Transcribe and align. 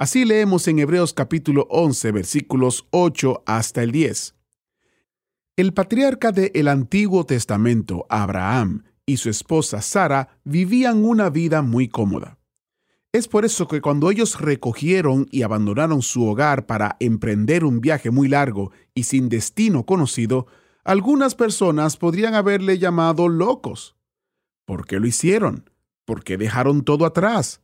Así 0.00 0.24
leemos 0.24 0.66
en 0.66 0.78
Hebreos 0.78 1.12
capítulo 1.12 1.66
11 1.68 2.12
versículos 2.12 2.86
8 2.88 3.42
hasta 3.44 3.82
el 3.82 3.92
10. 3.92 4.34
El 5.56 5.74
patriarca 5.74 6.32
del 6.32 6.68
Antiguo 6.68 7.26
Testamento, 7.26 8.06
Abraham, 8.08 8.84
y 9.04 9.18
su 9.18 9.28
esposa 9.28 9.82
Sara 9.82 10.40
vivían 10.42 11.04
una 11.04 11.28
vida 11.28 11.60
muy 11.60 11.88
cómoda. 11.88 12.38
Es 13.12 13.28
por 13.28 13.44
eso 13.44 13.68
que 13.68 13.82
cuando 13.82 14.10
ellos 14.10 14.40
recogieron 14.40 15.26
y 15.30 15.42
abandonaron 15.42 16.00
su 16.00 16.26
hogar 16.26 16.64
para 16.64 16.96
emprender 16.98 17.62
un 17.62 17.82
viaje 17.82 18.10
muy 18.10 18.26
largo 18.26 18.72
y 18.94 19.02
sin 19.02 19.28
destino 19.28 19.84
conocido, 19.84 20.46
algunas 20.82 21.34
personas 21.34 21.98
podrían 21.98 22.32
haberle 22.32 22.78
llamado 22.78 23.28
locos. 23.28 23.96
¿Por 24.64 24.86
qué 24.86 24.98
lo 24.98 25.06
hicieron? 25.06 25.68
¿Por 26.06 26.24
qué 26.24 26.38
dejaron 26.38 26.84
todo 26.84 27.04
atrás? 27.04 27.60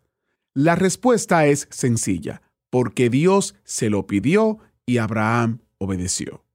La 0.59 0.75
respuesta 0.75 1.47
es 1.47 1.69
sencilla, 1.71 2.41
porque 2.71 3.11
Dios 3.11 3.57
se 3.65 3.91
lo 3.91 4.07
pidió 4.07 4.57
y 4.87 4.97
Abraham 4.97 5.59
obedeció. 5.77 6.47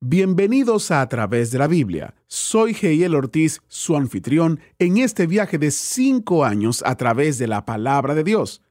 Bienvenidos 0.00 0.90
a 0.90 1.02
A 1.02 1.08
través 1.10 1.50
de 1.50 1.58
la 1.58 1.66
Biblia. 1.66 2.14
Soy 2.26 2.72
Geiel 2.72 3.14
Ortiz, 3.14 3.60
su 3.68 3.96
anfitrión, 3.96 4.60
en 4.78 4.96
este 4.96 5.26
viaje 5.26 5.58
de 5.58 5.72
cinco 5.72 6.46
años 6.46 6.82
a 6.86 6.96
través 6.96 7.36
de 7.36 7.46
la 7.46 7.66
palabra 7.66 8.14
de 8.14 8.24
Dios. 8.24 8.62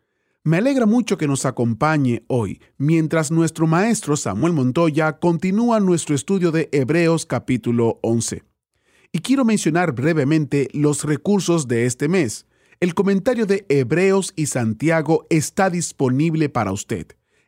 Me 0.43 0.57
alegra 0.57 0.87
mucho 0.87 1.19
que 1.19 1.27
nos 1.27 1.45
acompañe 1.45 2.23
hoy, 2.25 2.59
mientras 2.79 3.29
nuestro 3.29 3.67
maestro 3.67 4.17
Samuel 4.17 4.53
Montoya 4.53 5.19
continúa 5.19 5.79
nuestro 5.81 6.15
estudio 6.15 6.51
de 6.51 6.69
Hebreos 6.71 7.27
capítulo 7.27 7.99
11. 8.01 8.41
Y 9.11 9.19
quiero 9.19 9.45
mencionar 9.45 9.91
brevemente 9.91 10.67
los 10.73 11.03
recursos 11.03 11.67
de 11.67 11.85
este 11.85 12.07
mes. 12.07 12.47
El 12.83 12.95
comentario 12.95 13.45
de 13.45 13.65
Hebreos 13.69 14.33
y 14.35 14.47
Santiago 14.47 15.25
está 15.29 15.69
disponible 15.69 16.49
para 16.49 16.73
usted. 16.73 17.07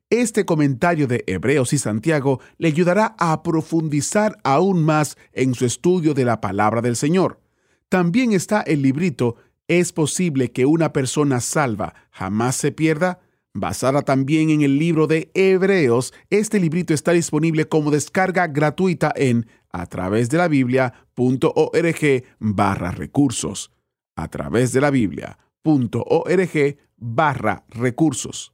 Este 0.10 0.46
comentario 0.46 1.08
de 1.08 1.26
Hebreos 1.28 1.74
y 1.74 1.78
Santiago 1.78 2.40
le 2.58 2.70
ayudará 2.70 3.18
a 3.20 3.44
profundizar 3.44 4.38
aún 4.46 4.86
más 4.86 5.18
en 5.34 5.54
su 5.54 5.66
estudio 5.66 6.14
de 6.14 6.24
la 6.24 6.40
palabra 6.40 6.82
del 6.82 6.96
Señor. 6.96 7.42
También 7.90 8.32
está 8.32 8.62
el 8.62 8.82
librito 8.82 9.36
¿Es 9.68 9.92
posible 9.92 10.54
que 10.54 10.66
una 10.66 10.94
persona 10.94 11.42
salva 11.42 11.96
jamás 12.12 12.56
se 12.56 12.72
pierda? 12.72 13.20
Basada 13.54 14.04
también 14.04 14.52
en 14.52 14.62
el 14.62 14.80
libro 14.80 15.06
de 15.06 15.32
Hebreos, 15.34 16.14
este 16.30 16.62
librito 16.62 16.94
está 16.94 17.12
disponible 17.12 17.68
como 17.68 17.92
descarga 17.92 18.48
gratuita 18.48 19.12
en 19.14 19.48
a 19.70 19.86
través 19.88 20.30
de 20.30 20.38
la 20.38 20.48
biblia.org 20.48 22.24
barra 22.40 22.92
recursos. 22.92 23.75
A 24.16 24.30
través 24.30 24.72
de 24.72 24.82
la 24.82 24.92
biblia.org 24.92 26.78
barra 26.98 27.66
recursos. 27.70 28.54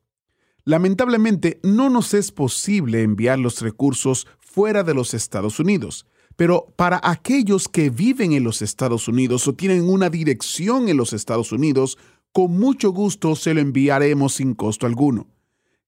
Lamentablemente, 0.64 1.60
no 1.64 1.90
nos 1.90 2.14
es 2.14 2.32
posible 2.32 3.02
enviar 3.02 3.40
los 3.40 3.62
recursos 3.62 4.28
fuera 4.40 4.84
de 4.84 4.94
los 4.94 5.14
Estados 5.14 5.60
Unidos, 5.60 6.06
pero 6.36 6.74
para 6.76 7.00
aquellos 7.04 7.68
que 7.68 7.90
viven 7.90 8.34
en 8.34 8.44
los 8.44 8.62
Estados 8.62 9.08
Unidos 9.08 9.48
o 9.48 9.54
tienen 9.54 9.90
una 9.90 10.10
dirección 10.10 10.90
en 10.90 10.98
los 10.98 11.14
Estados 11.14 11.52
Unidos, 11.52 11.98
con 12.32 12.58
mucho 12.58 12.92
gusto 12.92 13.36
se 13.36 13.54
lo 13.54 13.62
enviaremos 13.62 14.34
sin 14.36 14.54
costo 14.54 14.86
alguno. 14.86 15.28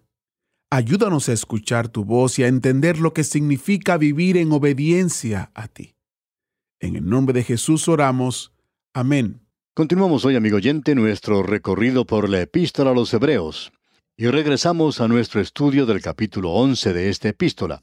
Ayúdanos 0.72 1.30
a 1.30 1.34
escuchar 1.34 1.88
tu 1.88 2.06
voz 2.06 2.38
y 2.38 2.44
a 2.44 2.48
entender 2.48 3.00
lo 3.00 3.12
que 3.12 3.24
significa 3.24 3.98
vivir 3.98 4.38
en 4.38 4.52
obediencia 4.52 5.50
a 5.56 5.68
ti. 5.68 5.96
En 6.80 6.96
el 6.96 7.10
nombre 7.10 7.34
de 7.34 7.44
Jesús 7.44 7.88
oramos. 7.88 8.54
Amén. 8.94 9.42
Continuamos 9.74 10.26
hoy, 10.26 10.36
amigo 10.36 10.58
oyente, 10.58 10.94
nuestro 10.94 11.42
recorrido 11.42 12.06
por 12.06 12.30
la 12.30 12.42
epístola 12.42 12.92
a 12.92 12.94
los 12.94 13.12
Hebreos. 13.16 13.72
Y 14.16 14.28
regresamos 14.28 15.02
a 15.02 15.08
nuestro 15.08 15.42
estudio 15.42 15.88
del 15.88 16.04
capítulo 16.04 16.52
11 16.52 16.94
de 16.94 17.10
esta 17.10 17.30
epístola. 17.30 17.82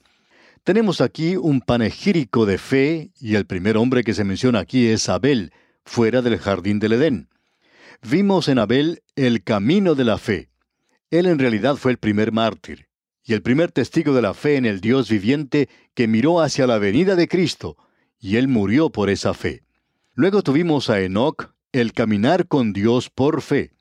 Tenemos 0.62 1.00
aquí 1.00 1.34
un 1.34 1.62
panegírico 1.62 2.46
de 2.46 2.58
fe, 2.58 3.10
y 3.18 3.34
el 3.34 3.46
primer 3.46 3.76
hombre 3.78 4.04
que 4.04 4.14
se 4.14 4.22
menciona 4.22 4.60
aquí 4.60 4.86
es 4.86 5.08
Abel, 5.08 5.52
fuera 5.84 6.22
del 6.22 6.38
jardín 6.38 6.78
del 6.78 6.92
Edén. 6.92 7.30
Vimos 8.08 8.46
en 8.46 8.60
Abel 8.60 9.02
el 9.16 9.42
camino 9.42 9.96
de 9.96 10.04
la 10.04 10.18
fe. 10.18 10.50
Él 11.10 11.26
en 11.26 11.38
realidad 11.38 11.76
fue 11.76 11.92
el 11.92 11.98
primer 11.98 12.32
mártir, 12.32 12.88
y 13.24 13.34
el 13.34 13.42
primer 13.42 13.72
testigo 13.72 14.14
de 14.14 14.22
la 14.22 14.34
fe 14.34 14.56
en 14.56 14.66
el 14.66 14.80
Dios 14.80 15.08
viviente 15.08 15.68
que 15.94 16.08
miró 16.08 16.40
hacia 16.40 16.66
la 16.66 16.78
venida 16.78 17.16
de 17.16 17.28
Cristo, 17.28 17.76
y 18.18 18.36
él 18.36 18.48
murió 18.48 18.90
por 18.90 19.10
esa 19.10 19.34
fe. 19.34 19.62
Luego 20.14 20.42
tuvimos 20.42 20.90
a 20.90 21.00
Enoch, 21.00 21.54
el 21.72 21.92
caminar 21.92 22.48
con 22.48 22.72
Dios 22.72 23.10
por 23.10 23.42
fe. 23.42 23.72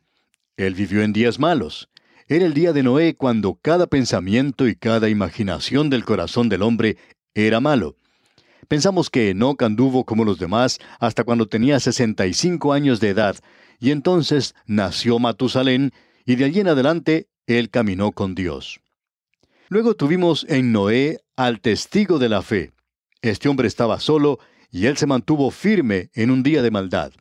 Él 0.58 0.76
vivió 0.76 1.02
en 1.02 1.14
días 1.14 1.40
malos. 1.40 1.90
Era 2.28 2.46
el 2.46 2.54
día 2.54 2.74
de 2.74 2.84
Noé 2.84 3.16
cuando 3.16 3.56
cada 3.62 3.88
pensamiento 3.88 4.68
y 4.68 4.76
cada 4.76 5.10
imaginación 5.10 5.90
del 5.90 6.06
corazón 6.06 6.50
del 6.50 6.62
hombre 6.62 6.98
era 7.34 7.60
malo. 7.60 7.96
Pensamos 8.68 9.10
que 9.10 9.30
Enoch 9.30 9.62
anduvo 9.62 10.06
como 10.06 10.26
los 10.26 10.40
demás 10.40 10.80
hasta 11.00 11.24
cuando 11.24 11.48
tenía 11.48 11.80
65 11.80 12.74
años 12.74 13.00
de 13.00 13.10
edad, 13.10 13.36
y 13.80 13.92
entonces 13.92 14.56
nació 14.66 15.20
Matusalén, 15.20 15.94
y 16.26 16.36
de 16.36 16.46
allí 16.46 16.60
en 16.60 16.68
adelante 16.68 17.30
él 17.48 17.70
caminó 17.70 18.12
con 18.12 18.36
Dios. 18.36 18.82
Luego 19.70 19.96
tuvimos 19.96 20.46
en 20.50 20.72
Noé 20.72 21.20
al 21.36 21.62
testigo 21.62 22.20
de 22.20 22.30
la 22.30 22.42
fe. 22.42 22.74
Este 23.22 23.50
hombre 23.50 23.68
estaba 23.68 24.00
solo 24.00 24.40
y 24.72 24.88
él 24.88 24.98
se 24.98 25.08
mantuvo 25.08 25.52
firme 25.52 26.10
en 26.14 26.32
un 26.32 26.44
día 26.44 26.62
de 26.62 26.72
maldad. 26.72 27.12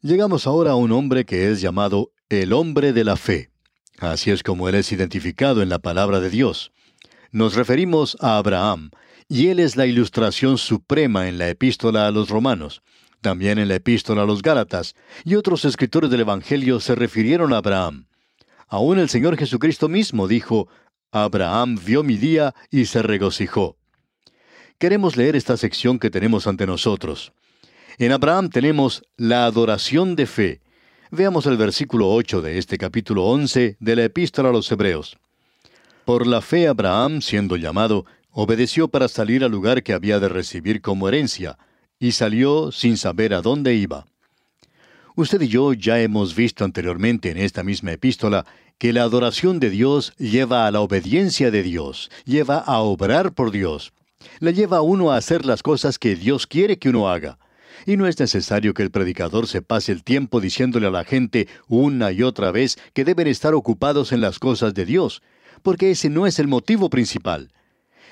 Llegamos 0.00 0.46
ahora 0.46 0.72
a 0.72 0.76
un 0.76 0.92
hombre 0.92 1.24
que 1.24 1.50
es 1.50 1.60
llamado 1.60 2.12
el 2.28 2.52
hombre 2.52 2.92
de 2.92 3.04
la 3.04 3.16
fe. 3.16 3.50
Así 3.98 4.30
es 4.30 4.42
como 4.42 4.68
él 4.68 4.74
es 4.74 4.90
identificado 4.90 5.62
en 5.62 5.68
la 5.68 5.78
palabra 5.78 6.20
de 6.20 6.30
Dios. 6.30 6.72
Nos 7.30 7.54
referimos 7.54 8.16
a 8.20 8.36
Abraham, 8.36 8.90
y 9.28 9.48
él 9.48 9.60
es 9.60 9.76
la 9.76 9.86
ilustración 9.86 10.58
suprema 10.58 11.28
en 11.28 11.38
la 11.38 11.48
epístola 11.48 12.06
a 12.06 12.10
los 12.10 12.28
romanos, 12.28 12.82
también 13.22 13.58
en 13.58 13.68
la 13.68 13.76
epístola 13.76 14.22
a 14.22 14.26
los 14.26 14.42
Gálatas, 14.42 14.94
y 15.24 15.36
otros 15.36 15.64
escritores 15.64 16.10
del 16.10 16.20
Evangelio 16.20 16.80
se 16.80 16.94
refirieron 16.94 17.54
a 17.54 17.56
Abraham. 17.56 18.04
Aún 18.68 18.98
el 18.98 19.08
Señor 19.08 19.38
Jesucristo 19.38 19.88
mismo 19.88 20.28
dijo, 20.28 20.68
Abraham 21.10 21.78
vio 21.82 22.02
mi 22.02 22.18
día 22.18 22.54
y 22.70 22.84
se 22.84 23.02
regocijó 23.02 23.78
queremos 24.82 25.16
leer 25.16 25.36
esta 25.36 25.56
sección 25.56 26.00
que 26.00 26.10
tenemos 26.10 26.48
ante 26.48 26.66
nosotros. 26.66 27.32
En 27.98 28.10
Abraham 28.10 28.50
tenemos 28.50 29.04
la 29.16 29.44
adoración 29.44 30.16
de 30.16 30.26
fe, 30.26 30.60
Veamos 31.12 31.46
el 31.46 31.56
versículo 31.56 32.10
8 32.10 32.42
de 32.42 32.58
este 32.58 32.78
capítulo 32.78 33.26
11 33.26 33.76
de 33.78 33.96
la 33.96 34.02
epístola 34.02 34.48
a 34.48 34.52
los 34.52 34.72
Hebreos. 34.72 35.18
Por 36.04 36.26
la 36.26 36.40
fe 36.40 36.66
Abraham, 36.66 37.20
siendo 37.20 37.56
llamado, 37.56 38.06
obedeció 38.32 38.88
para 38.88 39.06
salir 39.06 39.44
al 39.44 39.52
lugar 39.52 39.84
que 39.84 39.92
había 39.92 40.18
de 40.18 40.28
recibir 40.28 40.80
como 40.80 41.06
herencia, 41.06 41.58
y 42.02 42.10
salió 42.10 42.72
sin 42.72 42.96
saber 42.96 43.32
a 43.32 43.42
dónde 43.42 43.76
iba. 43.76 44.06
Usted 45.14 45.40
y 45.40 45.46
yo 45.46 45.72
ya 45.72 46.00
hemos 46.00 46.34
visto 46.34 46.64
anteriormente 46.64 47.30
en 47.30 47.38
esta 47.38 47.62
misma 47.62 47.92
epístola 47.92 48.44
que 48.78 48.92
la 48.92 49.04
adoración 49.04 49.60
de 49.60 49.70
Dios 49.70 50.12
lleva 50.18 50.66
a 50.66 50.72
la 50.72 50.80
obediencia 50.80 51.52
de 51.52 51.62
Dios, 51.62 52.10
lleva 52.24 52.58
a 52.58 52.80
obrar 52.80 53.34
por 53.34 53.52
Dios, 53.52 53.92
le 54.40 54.52
lleva 54.52 54.78
a 54.78 54.82
uno 54.82 55.12
a 55.12 55.16
hacer 55.16 55.46
las 55.46 55.62
cosas 55.62 56.00
que 56.00 56.16
Dios 56.16 56.48
quiere 56.48 56.76
que 56.76 56.88
uno 56.88 57.08
haga. 57.08 57.38
Y 57.86 57.96
no 57.96 58.08
es 58.08 58.18
necesario 58.18 58.74
que 58.74 58.82
el 58.82 58.90
predicador 58.90 59.46
se 59.46 59.62
pase 59.62 59.92
el 59.92 60.02
tiempo 60.02 60.40
diciéndole 60.40 60.88
a 60.88 60.90
la 60.90 61.04
gente 61.04 61.46
una 61.68 62.10
y 62.10 62.24
otra 62.24 62.50
vez 62.50 62.78
que 62.94 63.04
deben 63.04 63.28
estar 63.28 63.54
ocupados 63.54 64.10
en 64.10 64.20
las 64.20 64.40
cosas 64.40 64.74
de 64.74 64.86
Dios, 64.86 65.22
porque 65.62 65.92
ese 65.92 66.10
no 66.10 66.26
es 66.26 66.40
el 66.40 66.48
motivo 66.48 66.90
principal. 66.90 67.52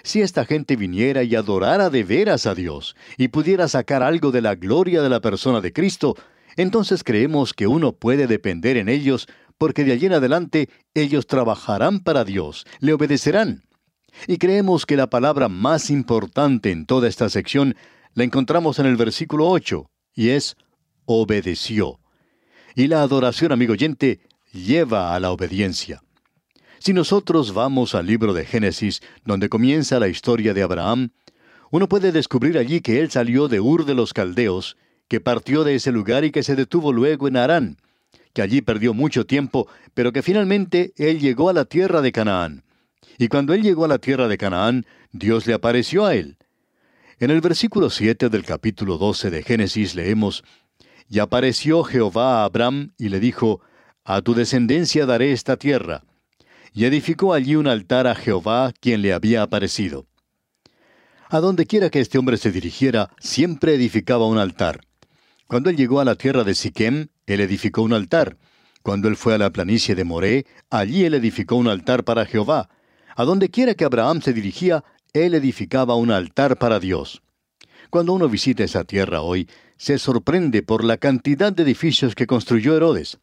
Si 0.03 0.21
esta 0.23 0.45
gente 0.45 0.77
viniera 0.77 1.23
y 1.23 1.35
adorara 1.35 1.91
de 1.91 2.05
veras 2.05 2.47
a 2.47 2.55
Dios, 2.55 2.97
y 3.17 3.29
pudiera 3.29 3.69
sacar 3.69 4.03
algo 4.03 4.31
de 4.31 4.41
la 4.41 4.55
gloria 4.55 5.03
de 5.03 5.09
la 5.09 5.21
persona 5.21 5.61
de 5.61 5.73
Cristo, 5.73 6.17
entonces 6.57 7.05
creemos 7.05 7.55
que 7.55 7.67
uno 7.67 7.93
puede 7.93 8.27
depender 8.27 8.77
en 8.77 8.89
ellos, 8.89 9.29
porque 9.59 9.85
de 9.85 9.93
allí 9.93 10.07
en 10.07 10.15
adelante 10.15 10.69
ellos 10.95 11.27
trabajarán 11.27 12.01
para 12.01 12.25
Dios, 12.25 12.65
le 12.81 12.93
obedecerán. 12.93 13.65
Y 14.27 14.39
creemos 14.39 14.87
que 14.87 14.97
la 14.97 15.09
palabra 15.09 15.49
más 15.49 15.91
importante 15.91 16.71
en 16.71 16.87
toda 16.87 17.09
esta 17.09 17.29
sección 17.29 17.77
la 18.15 18.25
encontramos 18.25 18.79
en 18.79 18.87
el 18.87 18.97
versículo 18.97 19.49
8, 19.49 19.87
y 20.15 20.31
es 20.31 20.57
obedeció. 21.05 22.01
Y 22.75 22.87
la 22.87 23.03
adoración, 23.03 23.53
amigo 23.53 23.73
oyente, 23.73 24.21
lleva 24.53 25.15
a 25.15 25.21
la 25.21 25.31
obediencia. 25.31 26.03
Si 26.83 26.95
nosotros 26.95 27.53
vamos 27.53 27.95
al 27.95 28.07
libro 28.07 28.33
de 28.33 28.47
Génesis, 28.47 29.03
donde 29.27 29.51
comienza 29.51 30.01
la 30.01 30.09
historia 30.09 30.55
de 30.55 30.63
Abraham, 30.63 31.11
uno 31.71 31.91
puede 31.91 32.11
descubrir 32.11 32.57
allí 32.57 32.81
que 32.81 33.01
él 33.01 33.11
salió 33.11 33.49
de 33.49 33.61
Ur 33.61 33.85
de 33.85 33.95
los 33.95 34.15
Caldeos, 34.15 34.79
que 35.07 35.21
partió 35.21 35.63
de 35.63 35.75
ese 35.75 35.93
lugar 35.93 36.25
y 36.25 36.31
que 36.31 36.43
se 36.43 36.57
detuvo 36.57 36.91
luego 36.95 37.29
en 37.29 37.37
Harán, 37.37 37.77
que 38.33 38.41
allí 38.41 38.63
perdió 38.63 38.95
mucho 38.95 39.27
tiempo, 39.27 39.69
pero 39.93 40.11
que 40.11 40.23
finalmente 40.23 40.95
él 40.97 41.21
llegó 41.21 41.51
a 41.51 41.53
la 41.53 41.67
tierra 41.67 42.01
de 42.01 42.13
Canaán. 42.13 42.65
Y 43.19 43.29
cuando 43.29 43.53
él 43.53 43.63
llegó 43.63 43.85
a 43.85 43.89
la 43.89 43.99
tierra 43.99 44.27
de 44.27 44.39
Canaán, 44.39 44.87
Dios 45.13 45.47
le 45.47 45.53
apareció 45.53 46.07
a 46.07 46.15
él. 46.15 46.39
En 47.19 47.31
el 47.31 47.43
versículo 47.43 47.91
7 47.91 48.31
del 48.31 48.47
capítulo 48.47 48.97
12 48.97 49.29
de 49.29 49.43
Génesis 49.43 49.95
leemos, 49.95 50.45
Y 51.11 51.19
apareció 51.19 51.85
Jehová 51.85 52.41
a 52.41 52.45
Abraham 52.45 52.95
y 52.97 53.11
le 53.11 53.21
dijo, 53.21 53.61
A 54.03 54.23
tu 54.23 54.33
descendencia 54.33 55.05
daré 55.05 55.33
esta 55.33 55.59
tierra. 55.59 56.05
Y 56.73 56.85
edificó 56.85 57.35
allí 57.35 57.57
un 57.57 57.67
altar 57.67 58.07
a 58.07 58.15
Jehová, 58.15 58.73
quien 58.81 59.03
le 59.03 59.13
había 59.13 59.43
aparecido. 59.43 60.07
A 61.29 61.41
donde 61.41 61.67
quiera 61.67 61.91
que 61.91 62.01
este 62.01 62.19
hombre 62.19 62.37
se 62.37 62.51
dirigiera, 62.51 63.11
siempre 63.21 63.75
edificaba 63.75 64.27
un 64.27 64.39
altar. 64.39 64.81
Cuando 65.47 65.71
él 65.71 65.77
llegó 65.77 66.01
a 66.01 66.05
la 66.05 66.15
tierra 66.15 66.45
de 66.45 66.55
Siquem, 66.55 67.09
él 67.27 67.41
edificó 67.41 67.83
un 67.83 67.93
altar. 67.93 68.37
Cuando 68.83 69.09
él 69.09 69.17
fue 69.17 69.35
a 69.35 69.39
la 69.39 69.51
planicie 69.51 69.95
de 69.95 70.05
Moré, 70.05 70.47
allí 70.71 71.05
él 71.05 71.15
edificó 71.15 71.57
un 71.57 71.69
altar 71.69 72.05
para 72.05 72.25
Jehová. 72.25 72.69
A 73.17 73.25
donde 73.25 73.51
quiera 73.51 73.75
que 73.75 73.85
Abraham 73.85 74.23
se 74.23 74.33
dirigía, 74.33 74.85
él 75.13 75.35
edificaba 75.35 75.97
un 75.97 76.11
altar 76.11 76.57
para 76.57 76.81
Dios. 76.81 77.23
Cuando 77.91 78.13
uno 78.13 78.29
visita 78.29 78.63
esa 78.63 78.85
tierra 78.85 79.23
hoy, 79.23 79.49
se 79.77 79.99
sorprende 79.99 80.63
por 80.63 80.85
la 80.85 80.97
cantidad 80.97 81.53
de 81.53 81.65
edificios 81.65 82.15
que 82.15 82.27
construyó 82.27 82.77
Herodes. 82.77 83.19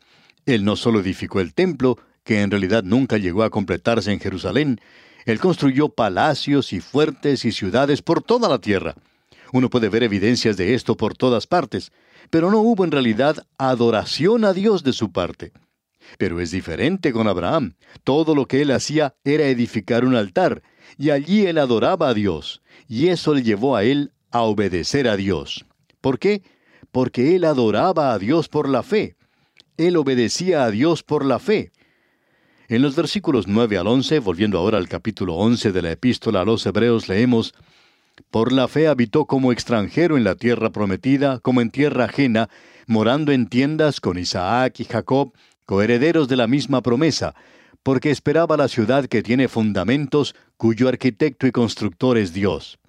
Él 0.45 0.65
no 0.65 0.75
solo 0.75 0.99
edificó 0.99 1.39
el 1.39 1.53
templo, 1.53 1.97
que 2.27 2.41
en 2.41 2.51
realidad 2.51 2.83
nunca 2.83 3.17
llegó 3.17 3.43
a 3.43 3.49
completarse 3.49 4.11
en 4.11 4.19
Jerusalén, 4.19 4.81
él 5.25 5.39
construyó 5.39 5.87
palacios 5.87 6.73
y 6.73 6.81
fuertes 6.81 7.45
y 7.45 7.53
ciudades 7.53 8.01
por 8.01 8.21
toda 8.21 8.49
la 8.49 8.59
tierra. 8.59 8.95
Uno 9.53 9.69
puede 9.69 9.87
ver 9.87 10.03
evidencias 10.03 10.57
de 10.57 10.73
esto 10.73 10.97
por 10.97 11.15
todas 11.15 11.47
partes, 11.47 11.93
pero 12.29 12.51
no 12.51 12.59
hubo 12.59 12.83
en 12.83 12.91
realidad 12.91 13.47
adoración 13.57 14.43
a 14.43 14.51
Dios 14.51 14.83
de 14.83 14.91
su 14.91 15.13
parte. 15.13 15.53
Pero 16.17 16.41
es 16.41 16.51
diferente 16.51 17.13
con 17.13 17.29
Abraham. 17.29 17.75
Todo 18.03 18.35
lo 18.35 18.45
que 18.45 18.61
él 18.61 18.71
hacía 18.71 19.15
era 19.23 19.47
edificar 19.47 20.03
un 20.03 20.15
altar, 20.15 20.63
y 20.97 21.11
allí 21.11 21.45
él 21.45 21.57
adoraba 21.57 22.09
a 22.09 22.13
Dios, 22.13 22.61
y 22.89 23.07
eso 23.07 23.33
le 23.33 23.43
llevó 23.43 23.77
a 23.77 23.85
él 23.85 24.11
a 24.31 24.41
obedecer 24.41 25.07
a 25.07 25.15
Dios. 25.15 25.65
¿Por 26.01 26.19
qué? 26.19 26.41
Porque 26.91 27.37
él 27.37 27.45
adoraba 27.45 28.11
a 28.11 28.19
Dios 28.19 28.49
por 28.49 28.67
la 28.67 28.83
fe. 28.83 29.15
Él 29.77 29.95
obedecía 29.95 30.65
a 30.65 30.71
Dios 30.71 31.03
por 31.03 31.23
la 31.23 31.39
fe. 31.39 31.71
En 32.69 32.81
los 32.81 32.97
versículos 32.97 33.47
9 33.47 33.77
al 33.77 33.87
11, 33.87 34.19
volviendo 34.19 34.57
ahora 34.57 34.77
al 34.77 34.89
capítulo 34.89 35.35
11 35.35 35.71
de 35.71 35.81
la 35.81 35.91
epístola 35.93 36.41
a 36.41 36.45
los 36.45 36.65
Hebreos, 36.65 37.07
leemos, 37.07 37.53
Por 38.29 38.51
la 38.51 38.67
fe 38.67 38.89
habitó 38.89 39.23
como 39.23 39.53
extranjero 39.53 40.17
en 40.17 40.25
la 40.25 40.35
tierra 40.35 40.69
prometida, 40.71 41.39
como 41.39 41.61
en 41.61 41.71
tierra 41.71 42.05
ajena, 42.05 42.49
morando 42.85 43.31
en 43.31 43.47
tiendas 43.47 44.01
con 44.01 44.17
Isaac 44.17 44.81
y 44.81 44.83
Jacob, 44.83 45.31
coherederos 45.65 46.27
de 46.27 46.35
la 46.35 46.47
misma 46.47 46.81
promesa, 46.81 47.35
porque 47.83 48.11
esperaba 48.11 48.57
la 48.57 48.67
ciudad 48.67 49.05
que 49.05 49.23
tiene 49.23 49.47
fundamentos, 49.47 50.35
cuyo 50.57 50.89
arquitecto 50.89 51.47
y 51.47 51.53
constructor 51.53 52.17
es 52.17 52.33
Dios. 52.33 52.79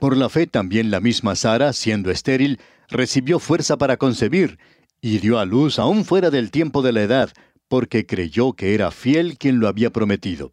Por 0.00 0.18
la 0.18 0.28
fe 0.28 0.46
también 0.46 0.90
la 0.90 1.00
misma 1.00 1.34
Sara, 1.34 1.72
siendo 1.72 2.10
estéril, 2.10 2.60
recibió 2.90 3.38
fuerza 3.38 3.78
para 3.78 3.96
concebir, 3.96 4.58
y 5.00 5.18
dio 5.18 5.38
a 5.38 5.46
luz 5.46 5.78
aún 5.78 6.04
fuera 6.04 6.28
del 6.28 6.50
tiempo 6.50 6.82
de 6.82 6.92
la 6.92 7.02
edad, 7.02 7.32
porque 7.68 8.06
creyó 8.06 8.54
que 8.54 8.74
era 8.74 8.90
fiel 8.90 9.38
quien 9.38 9.60
lo 9.60 9.68
había 9.68 9.90
prometido. 9.90 10.52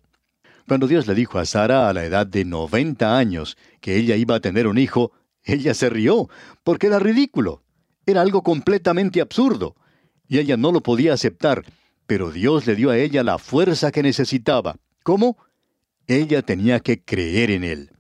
Cuando 0.68 0.88
Dios 0.88 1.08
le 1.08 1.16
dijo 1.16 1.40
a 1.40 1.46
Sara 1.46 1.90
a 1.90 1.94
la 1.94 2.06
edad 2.06 2.26
de 2.26 2.44
noventa 2.44 3.18
años 3.18 3.58
que 3.82 3.98
ella 3.98 4.16
iba 4.16 4.36
a 4.36 4.40
tener 4.40 4.68
un 4.68 4.78
hijo, 4.78 5.12
ella 5.44 5.74
se 5.74 5.90
rió, 5.90 6.28
porque 6.64 6.88
era 6.88 7.00
ridículo. 7.00 7.62
Era 8.06 8.22
algo 8.22 8.42
completamente 8.42 9.22
absurdo. 9.22 9.76
Y 10.28 10.40
ella 10.40 10.58
no 10.58 10.72
lo 10.72 10.82
podía 10.82 11.14
aceptar, 11.14 11.64
pero 12.08 12.32
Dios 12.32 12.66
le 12.66 12.76
dio 12.76 12.90
a 12.90 12.98
ella 12.98 13.24
la 13.24 13.38
fuerza 13.38 13.92
que 13.92 14.02
necesitaba. 14.02 14.78
¿Cómo? 15.04 15.38
Ella 16.08 16.42
tenía 16.42 16.80
que 16.80 17.02
creer 17.02 17.52
en 17.52 17.64
Él. 17.64 17.92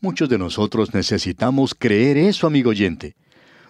Muchos 0.00 0.28
de 0.28 0.38
nosotros 0.38 0.94
necesitamos 0.94 1.74
creer 1.74 2.18
eso, 2.18 2.46
amigo 2.46 2.70
oyente. 2.70 3.16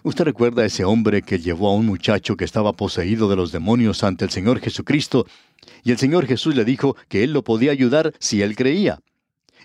Usted 0.03 0.23
recuerda 0.23 0.63
a 0.63 0.65
ese 0.65 0.85
hombre 0.85 1.21
que 1.21 1.39
llevó 1.39 1.69
a 1.69 1.75
un 1.75 1.85
muchacho 1.85 2.37
que 2.37 2.45
estaba 2.45 2.73
poseído 2.73 3.29
de 3.29 3.35
los 3.35 3.51
demonios 3.51 4.03
ante 4.03 4.25
el 4.25 4.31
Señor 4.31 4.59
Jesucristo, 4.59 5.25
y 5.83 5.91
el 5.91 5.97
Señor 5.97 6.25
Jesús 6.25 6.55
le 6.55 6.65
dijo 6.65 6.95
que 7.07 7.23
Él 7.23 7.33
lo 7.33 7.43
podía 7.43 7.71
ayudar 7.71 8.13
si 8.19 8.41
Él 8.41 8.55
creía. 8.55 8.99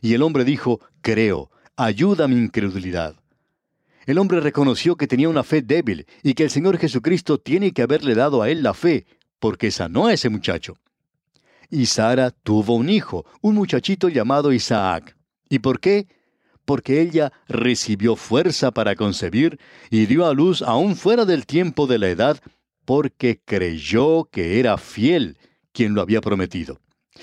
Y 0.03 0.15
el 0.15 0.23
hombre 0.23 0.45
dijo, 0.45 0.81
creo, 1.03 1.51
ayuda 1.77 2.29
mi 2.29 2.37
incredulidad. 2.37 3.17
El 4.07 4.19
hombre 4.19 4.41
reconoció 4.41 4.97
que 4.97 5.07
tenía 5.07 5.29
una 5.29 5.45
fe 5.45 5.63
débil 5.63 6.07
y 6.23 6.35
que 6.35 6.45
el 6.45 6.51
Señor 6.51 6.79
Jesucristo 6.79 7.39
tiene 7.39 7.73
que 7.73 7.83
haberle 7.83 8.15
dado 8.15 8.43
a 8.43 8.51
él 8.51 8.63
la 8.63 8.75
fe 8.75 9.07
porque 9.39 9.71
sanó 9.71 10.07
a 10.07 10.13
ese 10.13 10.29
muchacho. 10.29 10.77
Y 11.71 11.87
Sara 11.87 12.31
tuvo 12.31 12.75
un 12.75 12.91
hijo, 12.91 13.25
un 13.41 13.55
muchachito 13.55 14.09
llamado 14.09 14.53
Isaac. 14.53 15.17
¿Y 15.49 15.61
por 15.61 15.81
qué? 15.81 16.07
Porque 16.65 17.01
ella 17.01 17.33
recibió 17.49 18.17
fuerza 18.17 18.71
para 18.71 18.95
concebir 18.95 19.59
y 19.91 20.07
dio 20.07 20.27
a 20.27 20.35
luz 20.35 20.63
aún 20.63 20.97
fuera 20.97 21.25
del 21.25 21.47
tiempo 21.47 21.87
de 21.87 21.99
la 21.99 22.09
edad, 22.09 22.41
porque 22.85 23.41
creyó 23.45 24.25
que 24.25 24.59
era 24.61 24.79
fiel 24.79 25.37
quien 25.73 25.95
lo 25.95 26.01
había 26.01 26.21
prometido. 26.21 26.81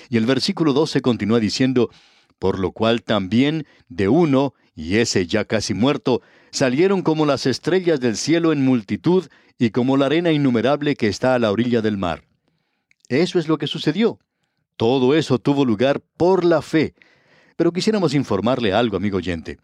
Y 0.08 0.16
el 0.16 0.26
versículo 0.26 0.72
12 0.72 1.00
continúa 1.02 1.40
diciendo, 1.40 1.90
por 2.38 2.58
lo 2.58 2.72
cual 2.72 3.02
también 3.02 3.66
de 3.88 4.08
uno, 4.08 4.54
y 4.74 4.96
ese 4.96 5.26
ya 5.26 5.44
casi 5.44 5.74
muerto, 5.74 6.22
salieron 6.50 7.02
como 7.02 7.26
las 7.26 7.46
estrellas 7.46 8.00
del 8.00 8.16
cielo 8.16 8.52
en 8.52 8.64
multitud 8.64 9.28
y 9.58 9.70
como 9.70 9.96
la 9.96 10.06
arena 10.06 10.32
innumerable 10.32 10.96
que 10.96 11.08
está 11.08 11.34
a 11.34 11.38
la 11.38 11.50
orilla 11.50 11.82
del 11.82 11.98
mar. 11.98 12.24
Eso 13.08 13.38
es 13.38 13.48
lo 13.48 13.58
que 13.58 13.66
sucedió. 13.66 14.18
Todo 14.76 15.14
eso 15.14 15.38
tuvo 15.38 15.64
lugar 15.64 16.00
por 16.16 16.44
la 16.44 16.62
fe. 16.62 16.94
Pero 17.62 17.72
quisiéramos 17.72 18.12
informarle 18.12 18.72
algo, 18.72 18.96
amigo 18.96 19.18
oyente. 19.18 19.60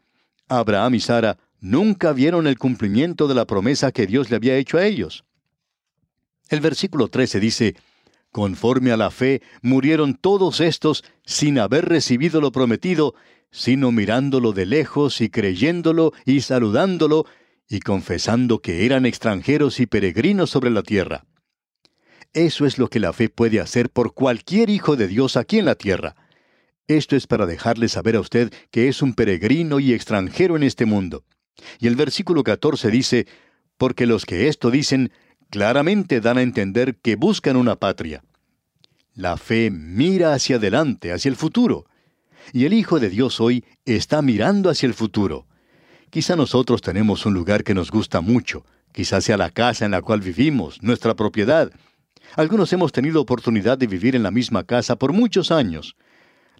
Abraham 0.47 0.95
y 0.95 1.01
Sara 1.01 1.37
nunca 1.59 2.13
vieron 2.13 2.47
el 2.47 2.57
cumplimiento 2.57 3.27
de 3.27 3.35
la 3.35 3.45
promesa 3.45 3.91
que 3.91 4.07
Dios 4.07 4.31
le 4.31 4.37
había 4.37 4.57
hecho 4.57 4.79
a 4.79 4.87
ellos. 4.87 5.25
El 6.49 6.61
versículo 6.61 7.09
13 7.09 7.41
dice, 7.41 7.75
Conforme 8.31 8.93
a 8.93 8.97
la 8.97 9.11
fe, 9.11 9.43
murieron 9.63 10.15
todos 10.15 10.61
estos 10.61 11.03
sin 11.25 11.59
haber 11.59 11.89
recibido 11.89 12.41
lo 12.41 12.53
prometido, 12.53 13.17
sino 13.51 13.91
mirándolo 13.91 14.53
de 14.53 14.67
lejos 14.67 15.21
y 15.21 15.29
creyéndolo 15.29 16.13
y 16.25 16.43
saludándolo 16.43 17.27
y 17.69 17.81
confesando 17.81 18.61
que 18.61 18.87
eran 18.87 19.07
extranjeros 19.07 19.81
y 19.81 19.87
peregrinos 19.87 20.51
sobre 20.51 20.71
la 20.71 20.85
tierra. 20.85 21.25
Eso 22.33 22.65
es 22.65 22.79
lo 22.79 22.91
que 22.91 23.01
la 23.01 23.13
fe 23.13 23.29
puede 23.29 23.59
hacer 23.59 23.91
por 23.91 24.15
cualquier 24.15 24.71
hijo 24.71 24.95
de 24.95 25.09
Dios 25.09 25.37
aquí 25.37 25.59
en 25.59 25.65
la 25.65 25.75
tierra. 25.75 26.15
Esto 26.89 27.17
es 27.17 27.27
para 27.27 27.45
dejarle 27.45 27.89
saber 27.89 28.17
a 28.17 28.21
usted 28.21 28.53
que 28.71 28.89
es 28.89 29.03
un 29.03 29.13
peregrino 29.13 29.79
y 29.79 29.93
extranjero 29.93 30.57
en 30.57 30.63
este 30.63 30.87
mundo. 30.87 31.25
Y 31.79 31.87
el 31.87 31.97
versículo 31.97 32.43
14 32.43 32.91
dice, 32.91 33.27
porque 33.77 34.07
los 34.07 34.25
que 34.25 34.49
esto 34.49 34.71
dicen, 34.71 35.13
claramente 35.51 36.21
dan 36.23 36.39
a 36.39 36.43
entender 36.43 36.97
que 36.97 37.17
buscan 37.17 37.57
una 37.57 37.77
patria. 37.77 38.25
La 39.15 39.37
fe 39.37 39.71
mira 39.71 40.33
hacia 40.33 40.57
adelante, 40.57 41.13
hacia 41.13 41.29
el 41.29 41.37
futuro. 41.37 41.85
Y 42.55 42.65
el 42.65 42.73
Hijo 42.73 43.01
de 43.01 43.11
Dios 43.11 43.39
hoy 43.39 43.65
está 43.85 44.23
mirando 44.23 44.71
hacia 44.71 44.87
el 44.87 44.95
futuro. 44.95 45.47
Quizá 46.09 46.37
nosotros 46.37 46.81
tenemos 46.81 47.27
un 47.27 47.35
lugar 47.35 47.65
que 47.65 47.75
nos 47.75 47.91
gusta 47.91 48.23
mucho, 48.23 48.65
quizá 48.93 49.21
sea 49.21 49.37
la 49.37 49.51
casa 49.51 49.85
en 49.85 49.91
la 49.91 50.01
cual 50.01 50.21
vivimos, 50.21 50.83
nuestra 50.83 51.15
propiedad. 51.15 51.71
Algunos 52.37 52.73
hemos 52.73 52.93
tenido 52.93 53.21
oportunidad 53.21 53.77
de 53.77 53.87
vivir 53.87 54.17
en 54.17 54.23
la 54.23 54.31
misma 54.31 54.65
casa 54.65 54.97
por 54.97 55.13
muchos 55.13 55.51
años. 55.51 55.97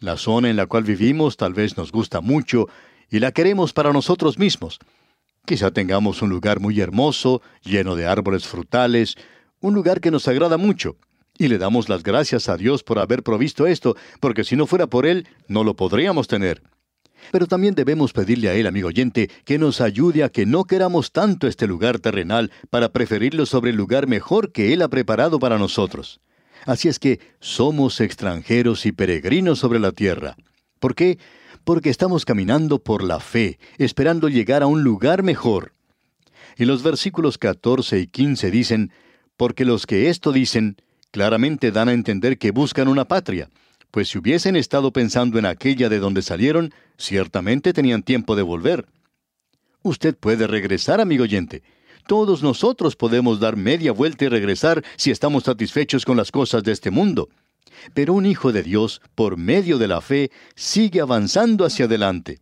La 0.01 0.17
zona 0.17 0.49
en 0.51 0.57
la 0.57 0.67
cual 0.67 0.85
vivimos 0.85 1.37
tal 1.37 1.55
vez 1.55 1.77
nos 1.77 1.91
gusta 1.91 2.21
mucho 2.21 2.69
y 3.11 3.19
la 3.19 3.33
queremos 3.33 3.73
para 3.73 3.93
nosotros 3.93 4.39
mismos. 4.39 4.79
Quizá 5.45 5.71
tengamos 5.71 6.23
un 6.23 6.31
lugar 6.31 6.61
muy 6.61 6.81
hermoso, 6.81 7.43
lleno 7.63 7.97
de 7.97 8.07
árboles 8.07 8.47
frutales, 8.47 9.17
un 9.61 9.75
lugar 9.75 10.01
que 10.01 10.11
nos 10.11 10.29
agrada 10.29 10.57
mucho. 10.57 10.97
Y 11.39 11.49
le 11.49 11.59
damos 11.59 11.89
las 11.89 12.03
gracias 12.03 12.49
a 12.49 12.57
Dios 12.57 12.83
por 12.83 12.99
haber 12.99 13.23
provisto 13.23 13.67
esto, 13.67 13.97
porque 14.21 14.45
si 14.45 14.57
no 14.57 14.67
fuera 14.67 14.87
por 14.89 15.07
Él, 15.07 15.27
no 15.47 15.65
lo 15.65 15.75
podríamos 15.75 16.29
tener. 16.29 16.63
Pero 17.33 17.47
también 17.47 17.75
debemos 17.75 18.13
pedirle 18.13 18.49
a 18.49 18.55
Él, 18.55 18.67
amigo 18.67 18.89
oyente, 18.89 19.31
que 19.45 19.59
nos 19.59 19.81
ayude 19.81 20.23
a 20.23 20.29
que 20.29 20.47
no 20.47 20.65
queramos 20.65 21.13
tanto 21.13 21.47
este 21.47 21.67
lugar 21.67 21.99
terrenal 21.99 22.53
para 22.71 22.91
preferirlo 22.91 23.47
sobre 23.47 23.71
el 23.71 23.77
lugar 23.77 24.07
mejor 24.07 24.53
que 24.53 24.73
Él 24.73 24.83
ha 24.83 24.89
preparado 24.89 25.39
para 25.39 25.59
nosotros. 25.59 26.21
Así 26.65 26.89
es 26.89 26.99
que 26.99 27.21
somos 27.41 28.01
extranjeros 28.01 28.87
y 28.87 28.93
peregrinos 28.93 29.59
sobre 29.59 29.79
la 29.79 29.93
tierra. 29.93 30.37
¿Por 30.79 30.95
qué? 30.95 31.19
Porque 31.65 31.91
estamos 31.91 32.25
caminando 32.25 32.79
por 32.79 33.03
la 33.03 33.21
fe, 33.21 33.59
esperando 33.79 34.29
llegar 34.29 34.63
a 34.63 34.67
un 34.67 34.83
lugar 34.83 35.23
mejor. 35.23 35.73
Y 36.57 36.65
los 36.65 36.83
versículos 36.83 37.39
14 37.39 38.01
y 38.01 38.07
15 38.07 38.51
dicen, 38.51 38.93
porque 39.37 39.65
los 39.65 39.87
que 39.87 40.09
esto 40.09 40.33
dicen, 40.33 40.77
claramente 41.11 41.71
dan 41.71 41.89
a 41.89 41.93
entender 41.93 42.39
que 42.39 42.51
buscan 42.51 42.89
una 42.89 43.07
patria, 43.07 43.49
pues 43.91 44.09
si 44.09 44.19
hubiesen 44.19 44.57
estado 44.57 44.93
pensando 44.93 45.39
en 45.39 45.47
aquella 45.47 45.89
de 45.89 45.99
donde 45.99 46.23
salieron, 46.23 46.73
ciertamente 46.99 47.73
tenían 47.73 48.03
tiempo 48.03 48.37
de 48.37 48.43
volver. 48.43 48.87
Usted 49.83 50.17
puede 50.17 50.47
regresar, 50.47 51.01
amigo 51.01 51.25
oyente. 51.25 51.63
Todos 52.09 52.43
nosotros 52.43 52.97
podemos 52.97 53.39
dar 53.39 53.59
media 53.59 53.93
vuelta 53.93 54.25
y 54.25 54.29
regresar 54.29 54.83
si 54.97 55.11
estamos 55.11 55.45
satisfechos 55.45 56.07
con 56.07 56.17
las 56.17 56.33
cosas 56.33 56.63
de 56.63 56.73
este 56.73 56.91
mundo. 56.91 57.29
Pero 57.93 58.15
un 58.15 58.25
hijo 58.25 58.51
de 58.51 58.63
Dios, 58.63 59.03
por 59.15 59.37
medio 59.37 59.77
de 59.77 59.89
la 59.89 60.01
fe, 60.01 60.31
sigue 60.57 61.03
avanzando 61.03 61.67
hacia 61.67 61.85
adelante. 61.85 62.41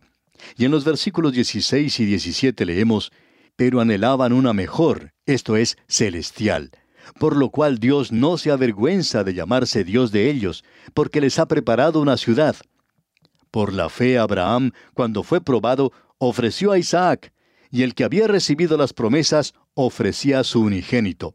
Y 0.55 0.63
en 0.63 0.71
los 0.71 0.85
versículos 0.85 1.33
16 1.33 1.99
y 1.99 2.05
17 2.05 2.65
leemos, 2.65 3.11
pero 3.57 3.81
anhelaban 3.81 4.31
una 4.31 4.53
mejor, 4.53 5.11
esto 5.25 5.57
es, 5.57 5.77
celestial 5.89 6.71
por 7.19 7.37
lo 7.37 7.49
cual 7.49 7.79
Dios 7.79 8.11
no 8.11 8.37
se 8.37 8.51
avergüenza 8.51 9.23
de 9.23 9.33
llamarse 9.33 9.85
Dios 9.85 10.11
de 10.11 10.29
ellos, 10.29 10.65
porque 10.93 11.21
les 11.21 11.39
ha 11.39 11.47
preparado 11.47 12.01
una 12.01 12.17
ciudad. 12.17 12.57
Por 13.49 13.71
la 13.71 13.89
fe 13.89 14.17
Abraham, 14.17 14.71
cuando 14.93 15.23
fue 15.23 15.39
probado, 15.39 15.93
ofreció 16.17 16.73
a 16.73 16.77
Isaac, 16.77 17.31
y 17.71 17.83
el 17.83 17.95
que 17.95 18.03
había 18.03 18.27
recibido 18.27 18.77
las 18.77 18.93
promesas 18.93 19.53
ofrecía 19.73 20.43
su 20.43 20.61
unigénito. 20.61 21.33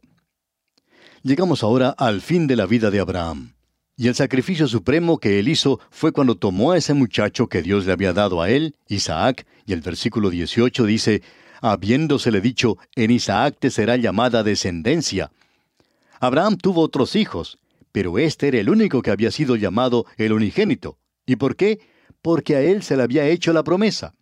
Llegamos 1.21 1.63
ahora 1.63 1.89
al 1.89 2.21
fin 2.21 2.47
de 2.47 2.55
la 2.55 2.65
vida 2.65 2.91
de 2.91 2.99
Abraham. 2.99 3.53
Y 3.95 4.07
el 4.07 4.15
sacrificio 4.15 4.67
supremo 4.67 5.19
que 5.19 5.39
él 5.39 5.47
hizo 5.47 5.79
fue 5.91 6.11
cuando 6.11 6.35
tomó 6.35 6.71
a 6.71 6.77
ese 6.77 6.93
muchacho 6.93 7.47
que 7.47 7.61
Dios 7.61 7.85
le 7.85 7.93
había 7.93 8.11
dado 8.11 8.41
a 8.41 8.49
él, 8.49 8.75
Isaac, 8.87 9.45
y 9.65 9.73
el 9.73 9.81
versículo 9.81 10.29
18 10.31 10.85
dice, 10.85 11.21
habiéndosele 11.61 12.41
dicho, 12.41 12.77
en 12.95 13.11
Isaac 13.11 13.55
te 13.59 13.69
será 13.69 13.95
llamada 13.95 14.43
descendencia, 14.43 15.31
Abraham 16.23 16.55
tuvo 16.55 16.79
otros 16.79 17.17
hijos, 17.17 17.59
pero 17.91 18.17
este 18.17 18.47
era 18.47 18.57
el 18.57 18.69
único 18.69 19.01
que 19.01 19.11
había 19.11 19.29
sido 19.29 19.57
llamado 19.57 20.05
el 20.15 20.31
unigénito. 20.31 20.97
¿Y 21.25 21.35
por 21.35 21.57
qué? 21.57 21.81
Porque 22.21 22.55
a 22.55 22.61
él 22.61 22.81
se 22.81 22.95
le 22.95 23.03
había 23.03 23.27
hecho 23.27 23.51
la 23.51 23.61
promesa. 23.61 24.15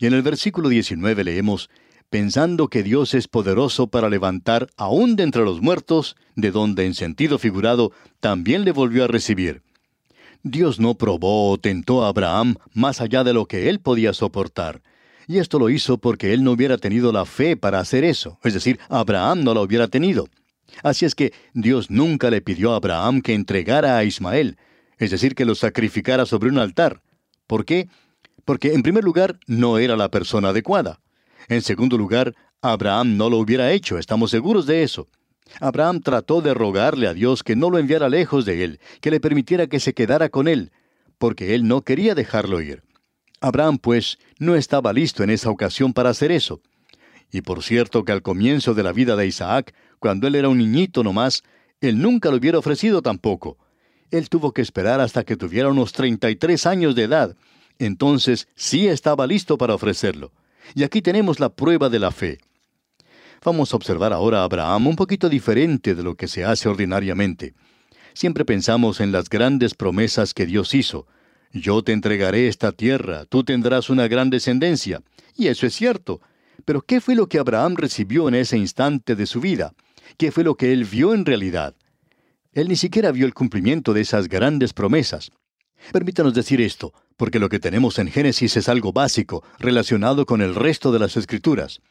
Y 0.00 0.06
en 0.06 0.14
el 0.14 0.22
versículo 0.22 0.70
19 0.70 1.24
leemos, 1.24 1.68
pensando 2.08 2.68
que 2.68 2.82
Dios 2.82 3.12
es 3.12 3.28
poderoso 3.28 3.88
para 3.88 4.08
levantar 4.08 4.70
aún 4.78 5.14
de 5.14 5.24
entre 5.24 5.44
los 5.44 5.60
muertos, 5.60 6.16
de 6.36 6.50
donde 6.50 6.86
en 6.86 6.94
sentido 6.94 7.38
figurado 7.38 7.92
también 8.18 8.64
le 8.64 8.72
volvió 8.72 9.04
a 9.04 9.08
recibir. 9.08 9.62
Dios 10.42 10.80
no 10.80 10.94
probó 10.94 11.50
o 11.50 11.58
tentó 11.58 12.02
a 12.02 12.08
Abraham 12.08 12.56
más 12.72 13.02
allá 13.02 13.24
de 13.24 13.34
lo 13.34 13.44
que 13.44 13.68
él 13.68 13.78
podía 13.80 14.14
soportar. 14.14 14.80
Y 15.28 15.36
esto 15.36 15.58
lo 15.58 15.68
hizo 15.68 15.98
porque 15.98 16.32
él 16.32 16.44
no 16.44 16.52
hubiera 16.52 16.78
tenido 16.78 17.12
la 17.12 17.26
fe 17.26 17.58
para 17.58 17.78
hacer 17.78 18.02
eso, 18.02 18.38
es 18.42 18.54
decir, 18.54 18.80
Abraham 18.88 19.44
no 19.44 19.52
la 19.52 19.60
hubiera 19.60 19.86
tenido. 19.86 20.28
Así 20.82 21.04
es 21.04 21.14
que 21.14 21.34
Dios 21.52 21.90
nunca 21.90 22.30
le 22.30 22.40
pidió 22.40 22.72
a 22.72 22.76
Abraham 22.76 23.20
que 23.20 23.34
entregara 23.34 23.98
a 23.98 24.04
Ismael, 24.04 24.56
es 24.96 25.10
decir, 25.10 25.34
que 25.34 25.44
lo 25.44 25.54
sacrificara 25.54 26.24
sobre 26.24 26.48
un 26.48 26.58
altar. 26.58 27.02
¿Por 27.46 27.66
qué? 27.66 27.88
Porque 28.50 28.74
en 28.74 28.82
primer 28.82 29.04
lugar 29.04 29.38
no 29.46 29.78
era 29.78 29.96
la 29.96 30.10
persona 30.10 30.48
adecuada. 30.48 30.98
En 31.46 31.62
segundo 31.62 31.96
lugar, 31.96 32.34
Abraham 32.60 33.16
no 33.16 33.30
lo 33.30 33.38
hubiera 33.38 33.70
hecho, 33.70 33.96
estamos 33.96 34.32
seguros 34.32 34.66
de 34.66 34.82
eso. 34.82 35.06
Abraham 35.60 36.00
trató 36.00 36.40
de 36.40 36.52
rogarle 36.52 37.06
a 37.06 37.14
Dios 37.14 37.44
que 37.44 37.54
no 37.54 37.70
lo 37.70 37.78
enviara 37.78 38.08
lejos 38.08 38.44
de 38.44 38.64
él, 38.64 38.80
que 39.00 39.12
le 39.12 39.20
permitiera 39.20 39.68
que 39.68 39.78
se 39.78 39.94
quedara 39.94 40.30
con 40.30 40.48
él, 40.48 40.72
porque 41.16 41.54
él 41.54 41.68
no 41.68 41.82
quería 41.82 42.16
dejarlo 42.16 42.60
ir. 42.60 42.82
Abraham, 43.40 43.78
pues, 43.78 44.18
no 44.40 44.56
estaba 44.56 44.92
listo 44.92 45.22
en 45.22 45.30
esa 45.30 45.48
ocasión 45.48 45.92
para 45.92 46.10
hacer 46.10 46.32
eso. 46.32 46.60
Y 47.30 47.42
por 47.42 47.62
cierto 47.62 48.04
que 48.04 48.10
al 48.10 48.22
comienzo 48.22 48.74
de 48.74 48.82
la 48.82 48.90
vida 48.90 49.14
de 49.14 49.28
Isaac, 49.28 49.76
cuando 50.00 50.26
él 50.26 50.34
era 50.34 50.48
un 50.48 50.58
niñito 50.58 51.04
nomás, 51.04 51.44
él 51.80 52.02
nunca 52.02 52.30
lo 52.30 52.38
hubiera 52.38 52.58
ofrecido 52.58 53.00
tampoco. 53.00 53.58
Él 54.10 54.28
tuvo 54.28 54.50
que 54.50 54.60
esperar 54.62 55.00
hasta 55.00 55.22
que 55.22 55.36
tuviera 55.36 55.68
unos 55.68 55.92
33 55.92 56.66
años 56.66 56.96
de 56.96 57.04
edad. 57.04 57.36
Entonces 57.80 58.46
sí 58.54 58.88
estaba 58.88 59.26
listo 59.26 59.56
para 59.56 59.74
ofrecerlo. 59.74 60.32
Y 60.74 60.84
aquí 60.84 61.00
tenemos 61.00 61.40
la 61.40 61.48
prueba 61.48 61.88
de 61.88 61.98
la 61.98 62.10
fe. 62.10 62.38
Vamos 63.42 63.72
a 63.72 63.76
observar 63.76 64.12
ahora 64.12 64.40
a 64.40 64.44
Abraham 64.44 64.88
un 64.88 64.96
poquito 64.96 65.30
diferente 65.30 65.94
de 65.94 66.02
lo 66.02 66.14
que 66.14 66.28
se 66.28 66.44
hace 66.44 66.68
ordinariamente. 66.68 67.54
Siempre 68.12 68.44
pensamos 68.44 69.00
en 69.00 69.12
las 69.12 69.30
grandes 69.30 69.72
promesas 69.72 70.34
que 70.34 70.44
Dios 70.44 70.74
hizo. 70.74 71.06
Yo 71.52 71.82
te 71.82 71.92
entregaré 71.92 72.48
esta 72.48 72.70
tierra, 72.72 73.24
tú 73.24 73.44
tendrás 73.44 73.88
una 73.88 74.08
gran 74.08 74.28
descendencia. 74.28 75.00
Y 75.34 75.46
eso 75.46 75.66
es 75.66 75.74
cierto. 75.74 76.20
Pero 76.66 76.82
¿qué 76.82 77.00
fue 77.00 77.14
lo 77.14 77.28
que 77.28 77.38
Abraham 77.38 77.76
recibió 77.76 78.28
en 78.28 78.34
ese 78.34 78.58
instante 78.58 79.16
de 79.16 79.24
su 79.24 79.40
vida? 79.40 79.72
¿Qué 80.18 80.30
fue 80.30 80.44
lo 80.44 80.54
que 80.54 80.74
él 80.74 80.84
vio 80.84 81.14
en 81.14 81.24
realidad? 81.24 81.74
Él 82.52 82.68
ni 82.68 82.76
siquiera 82.76 83.10
vio 83.10 83.24
el 83.24 83.32
cumplimiento 83.32 83.94
de 83.94 84.02
esas 84.02 84.28
grandes 84.28 84.74
promesas. 84.74 85.30
Permítanos 85.92 86.34
decir 86.34 86.60
esto, 86.60 86.92
porque 87.20 87.38
lo 87.38 87.50
que 87.50 87.58
tenemos 87.58 87.98
en 87.98 88.10
Génesis 88.10 88.56
es 88.56 88.70
algo 88.70 88.94
básico, 88.94 89.44
relacionado 89.58 90.24
con 90.24 90.40
el 90.40 90.54
resto 90.54 90.90
de 90.90 90.98
las 90.98 91.18
escrituras. 91.18 91.82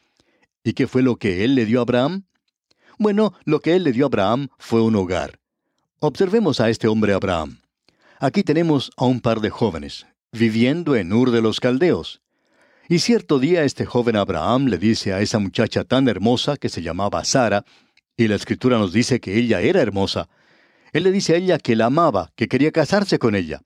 ¿Y 0.64 0.72
qué 0.72 0.88
fue 0.88 1.02
lo 1.02 1.14
que 1.14 1.44
él 1.44 1.54
le 1.54 1.66
dio 1.66 1.78
a 1.78 1.82
Abraham? 1.82 2.24
Bueno, 2.98 3.32
lo 3.44 3.60
que 3.60 3.76
él 3.76 3.84
le 3.84 3.92
dio 3.92 4.06
a 4.06 4.08
Abraham 4.08 4.48
fue 4.58 4.82
un 4.82 4.96
hogar. 4.96 5.38
Observemos 6.00 6.58
a 6.58 6.68
este 6.68 6.88
hombre 6.88 7.12
Abraham. 7.12 7.60
Aquí 8.18 8.42
tenemos 8.42 8.90
a 8.96 9.04
un 9.04 9.20
par 9.20 9.40
de 9.40 9.50
jóvenes, 9.50 10.04
viviendo 10.32 10.96
en 10.96 11.12
Ur 11.12 11.30
de 11.30 11.42
los 11.42 11.60
Caldeos. 11.60 12.22
Y 12.88 12.98
cierto 12.98 13.38
día 13.38 13.62
este 13.62 13.86
joven 13.86 14.16
Abraham 14.16 14.66
le 14.66 14.78
dice 14.78 15.12
a 15.12 15.20
esa 15.20 15.38
muchacha 15.38 15.84
tan 15.84 16.08
hermosa 16.08 16.56
que 16.56 16.68
se 16.68 16.82
llamaba 16.82 17.24
Sara, 17.24 17.64
y 18.16 18.26
la 18.26 18.34
escritura 18.34 18.78
nos 18.78 18.92
dice 18.92 19.20
que 19.20 19.38
ella 19.38 19.60
era 19.60 19.80
hermosa, 19.80 20.28
él 20.92 21.04
le 21.04 21.12
dice 21.12 21.34
a 21.34 21.36
ella 21.36 21.58
que 21.58 21.76
la 21.76 21.86
amaba, 21.86 22.32
que 22.34 22.48
quería 22.48 22.72
casarse 22.72 23.20
con 23.20 23.36
ella. 23.36 23.62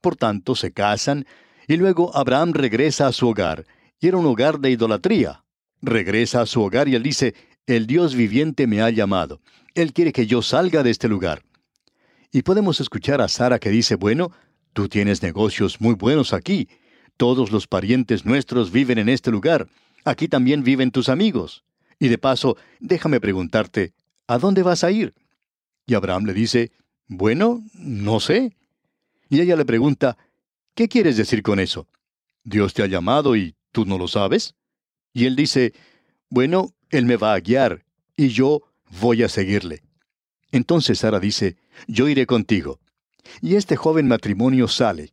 Por 0.00 0.16
tanto, 0.16 0.54
se 0.54 0.72
casan, 0.72 1.26
y 1.68 1.76
luego 1.76 2.16
Abraham 2.16 2.52
regresa 2.52 3.06
a 3.06 3.12
su 3.12 3.28
hogar, 3.28 3.66
y 4.00 4.08
era 4.08 4.16
un 4.16 4.26
hogar 4.26 4.60
de 4.60 4.70
idolatría. 4.70 5.44
Regresa 5.82 6.42
a 6.42 6.46
su 6.46 6.62
hogar 6.62 6.88
y 6.88 6.94
él 6.94 7.02
dice, 7.02 7.34
el 7.66 7.86
Dios 7.86 8.14
viviente 8.14 8.66
me 8.66 8.80
ha 8.80 8.90
llamado, 8.90 9.40
él 9.74 9.92
quiere 9.92 10.12
que 10.12 10.26
yo 10.26 10.42
salga 10.42 10.82
de 10.82 10.90
este 10.90 11.08
lugar. 11.08 11.42
Y 12.32 12.42
podemos 12.42 12.80
escuchar 12.80 13.20
a 13.20 13.28
Sara 13.28 13.58
que 13.58 13.70
dice, 13.70 13.94
bueno, 13.94 14.32
tú 14.72 14.88
tienes 14.88 15.22
negocios 15.22 15.80
muy 15.80 15.94
buenos 15.94 16.32
aquí, 16.32 16.68
todos 17.16 17.50
los 17.50 17.66
parientes 17.66 18.24
nuestros 18.24 18.70
viven 18.70 18.98
en 18.98 19.08
este 19.08 19.30
lugar. 19.30 19.68
Aquí 20.04 20.28
también 20.28 20.62
viven 20.62 20.90
tus 20.90 21.08
amigos. 21.08 21.64
Y 21.98 22.08
de 22.08 22.18
paso, 22.18 22.56
déjame 22.78 23.20
preguntarte, 23.20 23.94
¿a 24.26 24.38
dónde 24.38 24.62
vas 24.62 24.84
a 24.84 24.90
ir? 24.90 25.14
Y 25.86 25.94
Abraham 25.94 26.26
le 26.26 26.34
dice, 26.34 26.72
Bueno, 27.06 27.62
no 27.74 28.20
sé. 28.20 28.56
Y 29.28 29.40
ella 29.40 29.56
le 29.56 29.64
pregunta, 29.64 30.16
¿qué 30.74 30.88
quieres 30.88 31.16
decir 31.16 31.42
con 31.42 31.60
eso? 31.60 31.86
¿Dios 32.44 32.74
te 32.74 32.82
ha 32.82 32.86
llamado 32.86 33.36
y 33.36 33.56
tú 33.72 33.84
no 33.84 33.98
lo 33.98 34.08
sabes? 34.08 34.54
Y 35.12 35.26
él 35.26 35.34
dice, 35.34 35.72
Bueno, 36.28 36.74
Él 36.90 37.06
me 37.06 37.16
va 37.16 37.34
a 37.34 37.40
guiar, 37.40 37.84
y 38.16 38.28
yo 38.28 38.62
voy 39.00 39.22
a 39.22 39.28
seguirle. 39.28 39.82
Entonces 40.52 41.00
Sara 41.00 41.20
dice, 41.20 41.56
Yo 41.86 42.08
iré 42.08 42.26
contigo. 42.26 42.78
Y 43.40 43.56
este 43.56 43.76
joven 43.76 44.06
matrimonio 44.06 44.68
sale. 44.68 45.12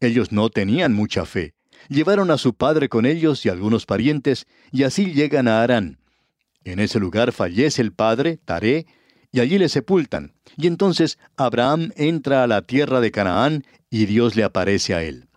Ellos 0.00 0.32
no 0.32 0.50
tenían 0.50 0.92
mucha 0.92 1.24
fe. 1.24 1.54
Llevaron 1.88 2.30
a 2.30 2.38
su 2.38 2.54
padre 2.54 2.88
con 2.88 3.06
ellos 3.06 3.46
y 3.46 3.48
algunos 3.48 3.86
parientes, 3.86 4.46
y 4.72 4.82
así 4.82 5.12
llegan 5.12 5.46
a 5.48 5.62
Harán. 5.62 5.98
En 6.64 6.80
ese 6.80 6.98
lugar 6.98 7.32
fallece 7.32 7.80
el 7.80 7.92
padre, 7.92 8.38
Taré, 8.44 8.86
y 9.32 9.40
allí 9.40 9.58
le 9.58 9.68
sepultan. 9.68 10.32
Y 10.56 10.66
entonces 10.66 11.18
Abraham 11.36 11.92
entra 11.96 12.42
a 12.42 12.46
la 12.46 12.62
tierra 12.62 13.00
de 13.00 13.10
Canaán 13.10 13.64
y 13.90 14.06
Dios 14.06 14.36
le 14.36 14.44
aparece 14.44 14.94
a 14.94 15.02
él. 15.02 15.28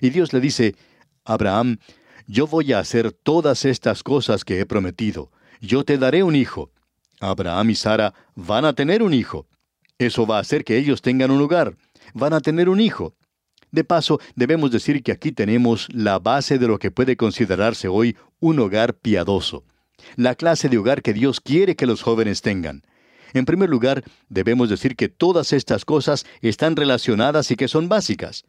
Y 0.00 0.10
Dios 0.10 0.32
le 0.32 0.40
dice, 0.40 0.74
Abraham, 1.24 1.78
yo 2.26 2.46
voy 2.46 2.72
a 2.72 2.80
hacer 2.80 3.12
todas 3.12 3.64
estas 3.64 4.02
cosas 4.02 4.44
que 4.44 4.60
he 4.60 4.66
prometido. 4.66 5.30
Yo 5.60 5.84
te 5.84 5.98
daré 5.98 6.22
un 6.22 6.34
hijo. 6.34 6.70
Abraham 7.20 7.70
y 7.70 7.74
Sara 7.74 8.14
van 8.34 8.64
a 8.64 8.74
tener 8.74 9.02
un 9.02 9.14
hijo. 9.14 9.46
Eso 9.98 10.26
va 10.26 10.36
a 10.36 10.40
hacer 10.40 10.64
que 10.64 10.76
ellos 10.76 11.00
tengan 11.00 11.30
un 11.30 11.40
hogar. 11.40 11.76
Van 12.14 12.32
a 12.32 12.40
tener 12.40 12.68
un 12.68 12.80
hijo. 12.80 13.14
De 13.70 13.84
paso, 13.84 14.20
debemos 14.34 14.70
decir 14.70 15.02
que 15.02 15.12
aquí 15.12 15.32
tenemos 15.32 15.88
la 15.92 16.18
base 16.18 16.58
de 16.58 16.68
lo 16.68 16.78
que 16.78 16.90
puede 16.90 17.16
considerarse 17.16 17.88
hoy 17.88 18.16
un 18.40 18.58
hogar 18.58 18.94
piadoso. 18.94 19.64
La 20.16 20.34
clase 20.34 20.68
de 20.68 20.78
hogar 20.78 21.02
que 21.02 21.12
Dios 21.12 21.40
quiere 21.40 21.76
que 21.76 21.86
los 21.86 22.02
jóvenes 22.02 22.42
tengan. 22.42 22.82
En 23.32 23.44
primer 23.44 23.68
lugar, 23.68 24.04
debemos 24.28 24.68
decir 24.68 24.96
que 24.96 25.08
todas 25.08 25.52
estas 25.52 25.84
cosas 25.84 26.26
están 26.40 26.76
relacionadas 26.76 27.50
y 27.50 27.56
que 27.56 27.68
son 27.68 27.88
básicas. 27.88 28.44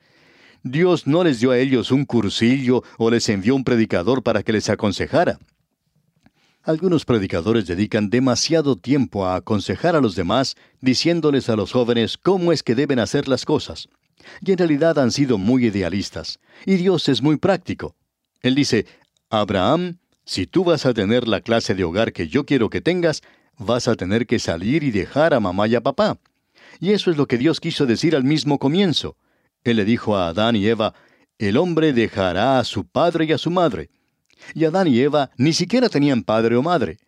Dios 0.64 1.08
no 1.08 1.24
les 1.24 1.40
dio 1.40 1.52
a 1.52 1.58
ellos 1.58 1.92
un 1.92 2.06
cursillo 2.06 2.84
o 2.98 3.10
les 3.10 3.30
envió 3.30 3.56
un 3.56 3.64
predicador 3.64 4.24
para 4.24 4.44
que 4.44 4.54
les 4.54 4.70
aconsejara. 4.70 5.40
Algunos 6.64 7.06
predicadores 7.06 7.66
dedican 7.66 8.10
demasiado 8.10 8.76
tiempo 8.76 9.26
a 9.26 9.36
aconsejar 9.36 9.96
a 9.96 10.02
los 10.02 10.16
demás, 10.16 10.56
diciéndoles 10.82 11.50
a 11.50 11.56
los 11.56 11.72
jóvenes 11.72 12.18
cómo 12.18 12.52
es 12.52 12.62
que 12.62 12.76
deben 12.76 13.00
hacer 13.00 13.30
las 13.30 13.46
cosas. 13.46 13.88
Y 14.42 14.52
en 14.52 14.58
realidad 14.58 15.00
han 15.00 15.12
sido 15.12 15.38
muy 15.38 15.68
idealistas. 15.68 16.40
Y 16.66 16.76
Dios 16.76 17.08
es 17.08 17.22
muy 17.22 17.38
práctico. 17.38 17.96
Él 18.42 18.54
dice, 18.54 18.86
Abraham, 19.30 20.00
si 20.26 20.46
tú 20.46 20.66
vas 20.66 20.86
a 20.86 20.94
tener 20.94 21.26
la 21.26 21.40
clase 21.40 21.74
de 21.74 21.86
hogar 21.86 22.12
que 22.12 22.28
yo 22.28 22.46
quiero 22.46 22.70
que 22.70 22.82
tengas, 22.82 23.22
vas 23.58 23.88
a 23.88 23.96
tener 23.96 24.28
que 24.28 24.40
salir 24.40 24.84
y 24.84 24.92
dejar 24.92 25.34
a 25.34 25.40
mamá 25.40 25.68
y 25.68 25.76
a 25.76 25.82
papá. 25.82 26.20
Y 26.80 26.92
eso 26.92 27.12
es 27.12 27.18
lo 27.18 27.28
que 27.28 27.38
Dios 27.38 27.60
quiso 27.60 27.86
decir 27.86 28.16
al 28.16 28.24
mismo 28.24 28.60
comienzo. 28.60 29.18
Él 29.64 29.78
le 29.78 29.86
dijo 29.86 30.16
a 30.16 30.30
Adán 30.30 30.56
y 30.56 30.68
Eva, 30.68 30.94
el 31.40 31.58
hombre 31.58 31.94
dejará 31.94 32.60
a 32.60 32.64
su 32.64 32.86
padre 32.86 33.26
y 33.26 33.32
a 33.32 33.38
su 33.38 33.52
madre. 33.52 33.90
Y 34.54 34.66
Adán 34.66 34.88
y 34.88 35.00
Eva 35.00 35.32
ni 35.38 35.54
siquiera 35.54 35.90
tenían 35.90 36.24
padre 36.24 36.56
o 36.56 36.64
madre. 36.64 37.00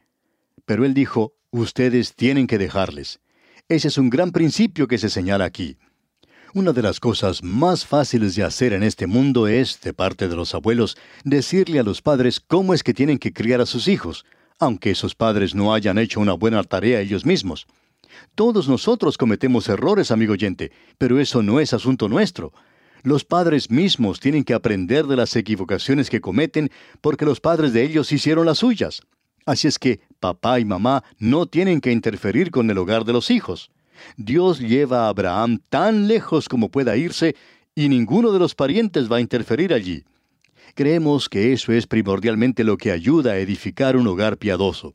Pero 0.66 0.86
él 0.86 0.94
dijo, 0.94 1.34
ustedes 1.52 2.16
tienen 2.16 2.48
que 2.48 2.58
dejarles. 2.58 3.20
Ese 3.68 3.88
es 3.88 3.98
un 3.98 4.10
gran 4.10 4.32
principio 4.32 4.88
que 4.88 4.98
se 4.98 5.10
señala 5.10 5.46
aquí. 5.46 5.78
Una 6.54 6.74
de 6.74 6.82
las 6.82 7.00
cosas 7.00 7.44
más 7.44 7.86
fáciles 7.86 8.36
de 8.36 8.44
hacer 8.44 8.74
en 8.74 8.82
este 8.82 9.06
mundo 9.06 9.48
es, 9.48 9.80
de 9.82 9.94
parte 9.94 10.28
de 10.28 10.36
los 10.36 10.56
abuelos, 10.56 10.98
decirle 11.24 11.80
a 11.80 11.84
los 11.84 12.02
padres 12.02 12.40
cómo 12.40 12.74
es 12.74 12.82
que 12.82 12.96
tienen 12.96 13.20
que 13.20 13.32
criar 13.32 13.62
a 13.62 13.68
sus 13.68 13.88
hijos, 13.88 14.26
aunque 14.60 14.92
esos 14.92 15.16
padres 15.16 15.56
no 15.56 15.74
hayan 15.74 15.98
hecho 15.98 16.20
una 16.20 16.34
buena 16.34 16.64
tarea 16.64 17.00
ellos 17.00 17.26
mismos. 17.26 17.66
Todos 18.36 18.68
nosotros 18.68 19.18
cometemos 19.18 19.70
errores, 19.70 20.12
amigo 20.12 20.34
oyente, 20.34 20.72
pero 20.98 21.20
eso 21.20 21.42
no 21.42 21.60
es 21.60 21.74
asunto 21.74 22.10
nuestro. 22.10 22.54
Los 23.02 23.24
padres 23.24 23.72
mismos 23.72 24.20
tienen 24.20 24.44
que 24.44 24.54
aprender 24.54 25.08
de 25.08 25.16
las 25.16 25.36
equivocaciones 25.36 26.10
que 26.10 26.20
cometen 26.20 26.70
porque 27.02 27.26
los 27.26 27.40
padres 27.40 27.72
de 27.72 27.84
ellos 27.84 28.12
hicieron 28.12 28.46
las 28.46 28.60
suyas. 28.60 29.02
Así 29.46 29.68
es 29.68 29.80
que 29.80 30.02
papá 30.20 30.60
y 30.60 30.66
mamá 30.66 31.04
no 31.18 31.46
tienen 31.46 31.80
que 31.80 31.92
interferir 31.92 32.52
con 32.52 32.70
el 32.70 32.78
hogar 32.78 33.06
de 33.06 33.14
los 33.14 33.32
hijos. 33.32 33.72
Dios 34.18 34.60
lleva 34.60 35.06
a 35.06 35.10
Abraham 35.10 35.60
tan 35.70 36.08
lejos 36.08 36.50
como 36.50 36.70
pueda 36.70 36.98
irse 36.98 37.36
y 37.74 37.88
ninguno 37.88 38.32
de 38.32 38.40
los 38.40 38.56
parientes 38.56 39.10
va 39.10 39.18
a 39.18 39.22
interferir 39.22 39.74
allí. 39.74 40.04
Creemos 40.76 41.30
que 41.30 41.54
eso 41.54 41.72
es 41.72 41.88
primordialmente 41.88 42.64
lo 42.64 42.78
que 42.78 42.92
ayuda 42.92 43.32
a 43.32 43.38
edificar 43.38 43.98
un 43.98 44.08
hogar 44.08 44.38
piadoso. 44.38 44.94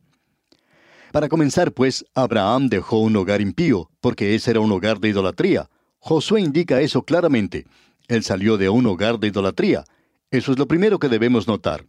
Para 1.13 1.29
comenzar, 1.29 1.73
pues, 1.73 2.05
Abraham 2.15 2.69
dejó 2.69 2.99
un 2.99 3.15
hogar 3.17 3.41
impío, 3.41 3.91
porque 4.01 4.35
ese 4.35 4.51
era 4.51 4.61
un 4.61 4.73
hogar 4.73 4.99
de 4.99 5.11
idolatría. 5.11 5.71
Josué 5.99 6.41
indica 6.41 6.81
eso 6.81 7.03
claramente. 7.03 7.67
Él 8.09 8.25
salió 8.25 8.59
de 8.59 8.69
un 8.69 8.87
hogar 8.87 9.19
de 9.19 9.29
idolatría. 9.29 9.85
Eso 10.31 10.53
es 10.53 10.59
lo 10.59 10.67
primero 10.67 10.99
que 10.99 11.09
debemos 11.09 11.47
notar. 11.47 11.87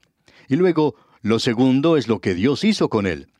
Y 0.48 0.56
luego, 0.56 0.95
lo 1.21 1.39
segundo 1.39 1.98
es 1.98 2.08
lo 2.08 2.19
que 2.19 2.36
Dios 2.36 2.63
hizo 2.63 2.88
con 2.88 3.08
él. 3.08 3.32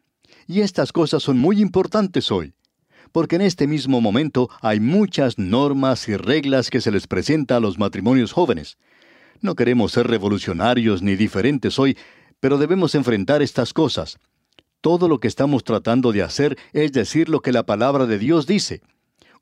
Y 0.48 0.62
estas 0.62 0.92
cosas 0.92 1.22
son 1.22 1.38
muy 1.38 1.62
importantes 1.62 2.32
hoy, 2.32 2.56
porque 3.12 3.36
en 3.36 3.42
este 3.44 3.68
mismo 3.68 4.02
momento 4.02 4.50
hay 4.62 4.80
muchas 4.80 5.38
normas 5.38 6.08
y 6.10 6.18
reglas 6.18 6.70
que 6.70 6.82
se 6.82 6.92
les 6.92 7.08
presenta 7.08 7.58
a 7.58 7.60
los 7.60 7.78
matrimonios 7.78 8.32
jóvenes. 8.32 8.78
No 9.42 9.56
queremos 9.56 9.92
ser 9.92 10.08
revolucionarios 10.08 11.02
ni 11.02 11.16
diferentes 11.16 11.78
hoy, 11.80 11.98
pero 12.40 12.58
debemos 12.58 12.96
enfrentar 12.96 13.42
estas 13.42 13.74
cosas. 13.74 14.18
Todo 14.82 15.08
lo 15.08 15.20
que 15.20 15.28
estamos 15.28 15.64
tratando 15.64 16.12
de 16.12 16.22
hacer 16.22 16.58
es 16.74 16.92
decir 16.92 17.30
lo 17.30 17.42
que 17.42 17.52
la 17.52 17.66
palabra 17.66 18.06
de 18.06 18.20
Dios 18.20 18.46
dice. 18.46 18.82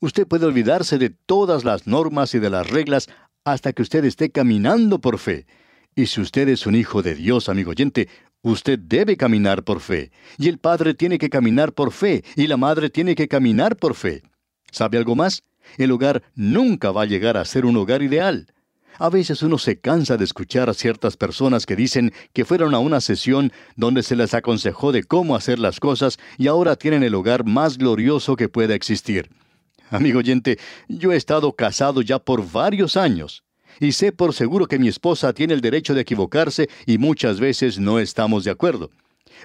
Usted 0.00 0.26
puede 0.26 0.46
olvidarse 0.46 0.98
de 0.98 1.10
todas 1.10 1.64
las 1.64 1.86
normas 1.86 2.34
y 2.34 2.38
de 2.38 2.50
las 2.50 2.68
reglas 2.68 3.08
hasta 3.44 3.72
que 3.72 3.82
usted 3.82 4.04
esté 4.04 4.30
caminando 4.30 5.00
por 5.00 5.18
fe. 5.18 5.46
Y 5.94 6.06
si 6.06 6.20
usted 6.20 6.48
es 6.48 6.66
un 6.66 6.74
hijo 6.74 7.02
de 7.02 7.14
Dios, 7.14 7.48
amigo 7.48 7.70
oyente, 7.70 8.08
usted 8.42 8.78
debe 8.78 9.16
caminar 9.16 9.64
por 9.64 9.80
fe. 9.80 10.10
Y 10.38 10.48
el 10.48 10.58
padre 10.58 10.94
tiene 10.94 11.18
que 11.18 11.30
caminar 11.30 11.72
por 11.72 11.92
fe, 11.92 12.24
y 12.36 12.46
la 12.46 12.56
madre 12.56 12.90
tiene 12.90 13.14
que 13.14 13.28
caminar 13.28 13.76
por 13.76 13.94
fe. 13.94 14.22
¿Sabe 14.70 14.98
algo 14.98 15.14
más? 15.14 15.44
El 15.78 15.92
hogar 15.92 16.22
nunca 16.34 16.90
va 16.90 17.02
a 17.02 17.06
llegar 17.06 17.36
a 17.36 17.44
ser 17.44 17.64
un 17.64 17.76
hogar 17.76 18.02
ideal. 18.02 18.46
A 18.98 19.10
veces 19.10 19.42
uno 19.42 19.58
se 19.58 19.80
cansa 19.80 20.16
de 20.16 20.24
escuchar 20.24 20.70
a 20.70 20.74
ciertas 20.74 21.16
personas 21.16 21.66
que 21.66 21.74
dicen 21.74 22.12
que 22.32 22.44
fueron 22.44 22.74
a 22.74 22.78
una 22.78 23.00
sesión 23.00 23.52
donde 23.74 24.04
se 24.04 24.14
les 24.14 24.34
aconsejó 24.34 24.92
de 24.92 25.02
cómo 25.02 25.34
hacer 25.34 25.58
las 25.58 25.80
cosas 25.80 26.18
y 26.38 26.46
ahora 26.46 26.76
tienen 26.76 27.02
el 27.02 27.14
hogar 27.14 27.44
más 27.44 27.76
glorioso 27.76 28.36
que 28.36 28.48
pueda 28.48 28.74
existir. 28.74 29.30
Amigo 29.90 30.20
oyente, 30.20 30.58
yo 30.88 31.12
he 31.12 31.16
estado 31.16 31.52
casado 31.52 32.02
ya 32.02 32.20
por 32.20 32.48
varios 32.50 32.96
años 32.96 33.42
y 33.80 33.92
sé 33.92 34.12
por 34.12 34.32
seguro 34.32 34.66
que 34.66 34.78
mi 34.78 34.86
esposa 34.86 35.32
tiene 35.32 35.54
el 35.54 35.60
derecho 35.60 35.94
de 35.94 36.02
equivocarse 36.02 36.68
y 36.86 36.98
muchas 36.98 37.40
veces 37.40 37.80
no 37.80 37.98
estamos 37.98 38.44
de 38.44 38.52
acuerdo. 38.52 38.90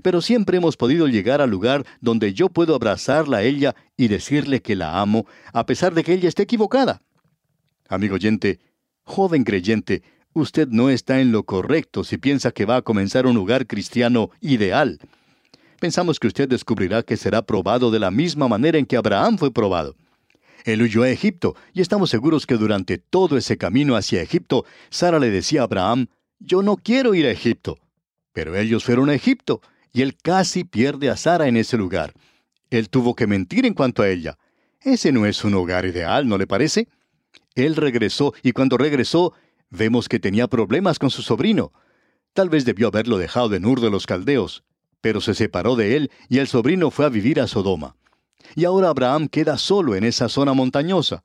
Pero 0.03 0.21
siempre 0.21 0.57
hemos 0.57 0.77
podido 0.77 1.07
llegar 1.07 1.41
al 1.41 1.49
lugar 1.49 1.85
donde 1.99 2.33
yo 2.33 2.49
puedo 2.49 2.75
abrazarla 2.75 3.37
a 3.37 3.43
ella 3.43 3.75
y 3.97 4.07
decirle 4.07 4.61
que 4.61 4.75
la 4.75 5.01
amo, 5.01 5.25
a 5.51 5.65
pesar 5.65 5.95
de 5.95 6.03
que 6.03 6.13
ella 6.13 6.29
esté 6.29 6.43
equivocada. 6.43 7.01
Amigo 7.87 8.15
oyente, 8.15 8.59
Joven 9.09 9.43
creyente, 9.43 10.03
usted 10.33 10.67
no 10.67 10.91
está 10.91 11.19
en 11.19 11.31
lo 11.31 11.41
correcto 11.41 12.03
si 12.03 12.17
piensa 12.17 12.51
que 12.51 12.65
va 12.65 12.75
a 12.75 12.81
comenzar 12.83 13.25
un 13.25 13.33
lugar 13.33 13.65
cristiano 13.65 14.29
ideal. 14.39 14.99
Pensamos 15.79 16.19
que 16.19 16.27
usted 16.27 16.47
descubrirá 16.47 17.01
que 17.01 17.17
será 17.17 17.41
probado 17.41 17.89
de 17.89 17.97
la 17.97 18.11
misma 18.11 18.47
manera 18.47 18.77
en 18.77 18.85
que 18.85 18.97
Abraham 18.97 19.39
fue 19.39 19.51
probado. 19.51 19.95
Él 20.63 20.83
huyó 20.83 21.01
a 21.01 21.09
Egipto, 21.09 21.55
y 21.73 21.81
estamos 21.81 22.11
seguros 22.11 22.45
que 22.45 22.55
durante 22.55 22.99
todo 22.99 23.35
ese 23.35 23.57
camino 23.57 23.95
hacia 23.95 24.21
Egipto, 24.21 24.63
Sara 24.91 25.17
le 25.17 25.31
decía 25.31 25.61
a 25.61 25.63
Abraham, 25.63 26.05
Yo 26.37 26.61
no 26.61 26.77
quiero 26.77 27.15
ir 27.15 27.25
a 27.25 27.31
Egipto. 27.31 27.79
Pero 28.31 28.55
ellos 28.55 28.83
fueron 28.83 29.09
a 29.09 29.15
Egipto, 29.15 29.61
y 29.91 30.03
él 30.03 30.17
casi 30.21 30.65
pierde 30.65 31.09
a 31.09 31.17
Sara 31.17 31.47
en 31.47 31.57
ese 31.57 31.77
lugar. 31.77 32.13
Él 32.69 32.89
tuvo 32.89 33.15
que 33.15 33.25
mentir 33.25 33.65
en 33.65 33.73
cuanto 33.73 34.03
a 34.03 34.09
ella. 34.09 34.37
Ese 34.81 35.11
no 35.11 35.25
es 35.25 35.43
un 35.43 35.55
hogar 35.55 35.87
ideal, 35.87 36.27
¿no 36.27 36.37
le 36.37 36.45
parece? 36.45 36.87
Él 37.55 37.75
regresó 37.75 38.33
y 38.43 38.51
cuando 38.51 38.77
regresó 38.77 39.33
vemos 39.69 40.09
que 40.09 40.19
tenía 40.19 40.47
problemas 40.47 40.99
con 40.99 41.09
su 41.09 41.21
sobrino. 41.21 41.71
Tal 42.33 42.49
vez 42.49 42.65
debió 42.65 42.87
haberlo 42.87 43.17
dejado 43.17 43.55
en 43.55 43.65
Ur 43.65 43.81
de 43.81 43.89
los 43.89 44.05
Caldeos, 44.05 44.63
pero 45.01 45.21
se 45.21 45.33
separó 45.33 45.75
de 45.75 45.95
él 45.95 46.11
y 46.29 46.39
el 46.39 46.47
sobrino 46.47 46.91
fue 46.91 47.05
a 47.05 47.09
vivir 47.09 47.39
a 47.39 47.47
Sodoma. 47.47 47.95
Y 48.55 48.65
ahora 48.65 48.89
Abraham 48.89 49.27
queda 49.27 49.57
solo 49.57 49.95
en 49.95 50.03
esa 50.03 50.29
zona 50.29 50.53
montañosa. 50.53 51.23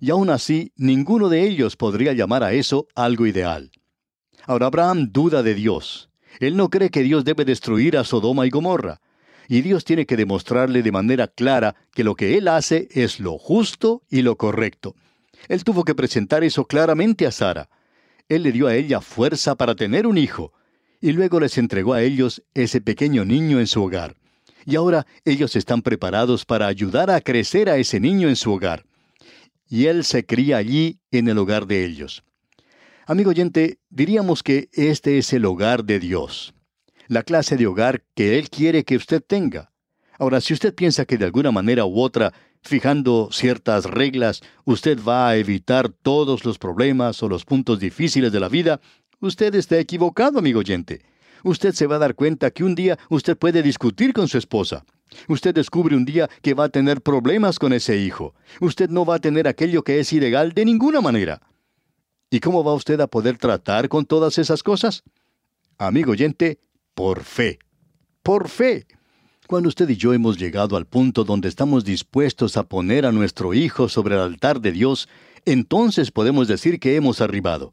Y 0.00 0.10
aún 0.10 0.30
así, 0.30 0.72
ninguno 0.76 1.28
de 1.28 1.42
ellos 1.42 1.76
podría 1.76 2.12
llamar 2.12 2.42
a 2.42 2.52
eso 2.52 2.86
algo 2.94 3.26
ideal. 3.26 3.70
Ahora 4.44 4.66
Abraham 4.66 5.08
duda 5.10 5.42
de 5.42 5.54
Dios. 5.54 6.10
Él 6.38 6.56
no 6.56 6.68
cree 6.68 6.90
que 6.90 7.02
Dios 7.02 7.24
debe 7.24 7.44
destruir 7.44 7.96
a 7.96 8.04
Sodoma 8.04 8.46
y 8.46 8.50
Gomorra. 8.50 9.00
Y 9.48 9.62
Dios 9.62 9.84
tiene 9.84 10.06
que 10.06 10.16
demostrarle 10.16 10.82
de 10.82 10.92
manera 10.92 11.28
clara 11.28 11.76
que 11.94 12.04
lo 12.04 12.14
que 12.14 12.36
él 12.36 12.48
hace 12.48 12.88
es 12.90 13.20
lo 13.20 13.38
justo 13.38 14.02
y 14.10 14.22
lo 14.22 14.36
correcto. 14.36 14.94
Él 15.48 15.64
tuvo 15.64 15.84
que 15.84 15.94
presentar 15.94 16.44
eso 16.44 16.66
claramente 16.66 17.26
a 17.26 17.30
Sara. 17.30 17.68
Él 18.28 18.42
le 18.42 18.52
dio 18.52 18.66
a 18.66 18.74
ella 18.74 19.00
fuerza 19.00 19.54
para 19.54 19.74
tener 19.74 20.06
un 20.06 20.18
hijo, 20.18 20.52
y 21.00 21.12
luego 21.12 21.40
les 21.40 21.58
entregó 21.58 21.94
a 21.94 22.02
ellos 22.02 22.42
ese 22.54 22.80
pequeño 22.80 23.24
niño 23.24 23.60
en 23.60 23.66
su 23.66 23.82
hogar. 23.82 24.16
Y 24.64 24.76
ahora 24.76 25.06
ellos 25.24 25.54
están 25.54 25.82
preparados 25.82 26.44
para 26.44 26.66
ayudar 26.66 27.10
a 27.10 27.20
crecer 27.20 27.68
a 27.68 27.76
ese 27.76 28.00
niño 28.00 28.28
en 28.28 28.36
su 28.36 28.52
hogar. 28.52 28.84
Y 29.68 29.86
él 29.86 30.04
se 30.04 30.26
cría 30.26 30.56
allí 30.56 30.98
en 31.10 31.28
el 31.28 31.38
hogar 31.38 31.66
de 31.66 31.84
ellos. 31.84 32.24
Amigo 33.08 33.30
oyente, 33.30 33.78
diríamos 33.88 34.42
que 34.42 34.68
este 34.72 35.18
es 35.18 35.32
el 35.32 35.44
hogar 35.44 35.84
de 35.84 36.00
Dios, 36.00 36.54
la 37.06 37.22
clase 37.22 37.56
de 37.56 37.68
hogar 37.68 38.02
que 38.16 38.36
Él 38.36 38.50
quiere 38.50 38.82
que 38.82 38.96
usted 38.96 39.22
tenga. 39.22 39.70
Ahora, 40.18 40.40
si 40.40 40.54
usted 40.54 40.74
piensa 40.74 41.04
que 41.04 41.16
de 41.16 41.24
alguna 41.24 41.52
manera 41.52 41.84
u 41.84 42.00
otra 42.00 42.34
fijando 42.62 43.28
ciertas 43.32 43.84
reglas, 43.84 44.42
usted 44.64 44.98
va 45.02 45.28
a 45.28 45.36
evitar 45.36 45.88
todos 45.88 46.44
los 46.44 46.58
problemas 46.58 47.22
o 47.22 47.28
los 47.28 47.44
puntos 47.44 47.78
difíciles 47.80 48.32
de 48.32 48.40
la 48.40 48.48
vida, 48.48 48.80
usted 49.20 49.54
está 49.54 49.78
equivocado, 49.78 50.38
amigo 50.38 50.60
oyente. 50.60 51.02
Usted 51.44 51.72
se 51.72 51.86
va 51.86 51.96
a 51.96 52.00
dar 52.00 52.14
cuenta 52.14 52.50
que 52.50 52.64
un 52.64 52.74
día 52.74 52.98
usted 53.08 53.36
puede 53.36 53.62
discutir 53.62 54.12
con 54.12 54.26
su 54.28 54.38
esposa. 54.38 54.84
Usted 55.28 55.54
descubre 55.54 55.96
un 55.96 56.04
día 56.04 56.28
que 56.42 56.54
va 56.54 56.64
a 56.64 56.68
tener 56.68 57.00
problemas 57.00 57.58
con 57.58 57.72
ese 57.72 57.96
hijo. 57.98 58.34
Usted 58.60 58.90
no 58.90 59.04
va 59.04 59.16
a 59.16 59.20
tener 59.20 59.46
aquello 59.46 59.82
que 59.82 60.00
es 60.00 60.12
ilegal 60.12 60.52
de 60.52 60.64
ninguna 60.64 61.00
manera. 61.00 61.40
¿Y 62.30 62.40
cómo 62.40 62.64
va 62.64 62.74
usted 62.74 63.00
a 63.00 63.06
poder 63.06 63.38
tratar 63.38 63.88
con 63.88 64.04
todas 64.04 64.38
esas 64.38 64.62
cosas? 64.62 65.04
Amigo 65.78 66.12
oyente, 66.12 66.58
por 66.94 67.22
fe. 67.22 67.58
Por 68.22 68.48
fe. 68.48 68.86
Cuando 69.46 69.68
usted 69.68 69.88
y 69.88 69.96
yo 69.96 70.12
hemos 70.12 70.38
llegado 70.38 70.76
al 70.76 70.86
punto 70.86 71.22
donde 71.22 71.48
estamos 71.48 71.84
dispuestos 71.84 72.56
a 72.56 72.64
poner 72.64 73.06
a 73.06 73.12
nuestro 73.12 73.54
Hijo 73.54 73.88
sobre 73.88 74.16
el 74.16 74.20
altar 74.20 74.60
de 74.60 74.72
Dios, 74.72 75.08
entonces 75.44 76.10
podemos 76.10 76.48
decir 76.48 76.80
que 76.80 76.96
hemos 76.96 77.20
arribado. 77.20 77.72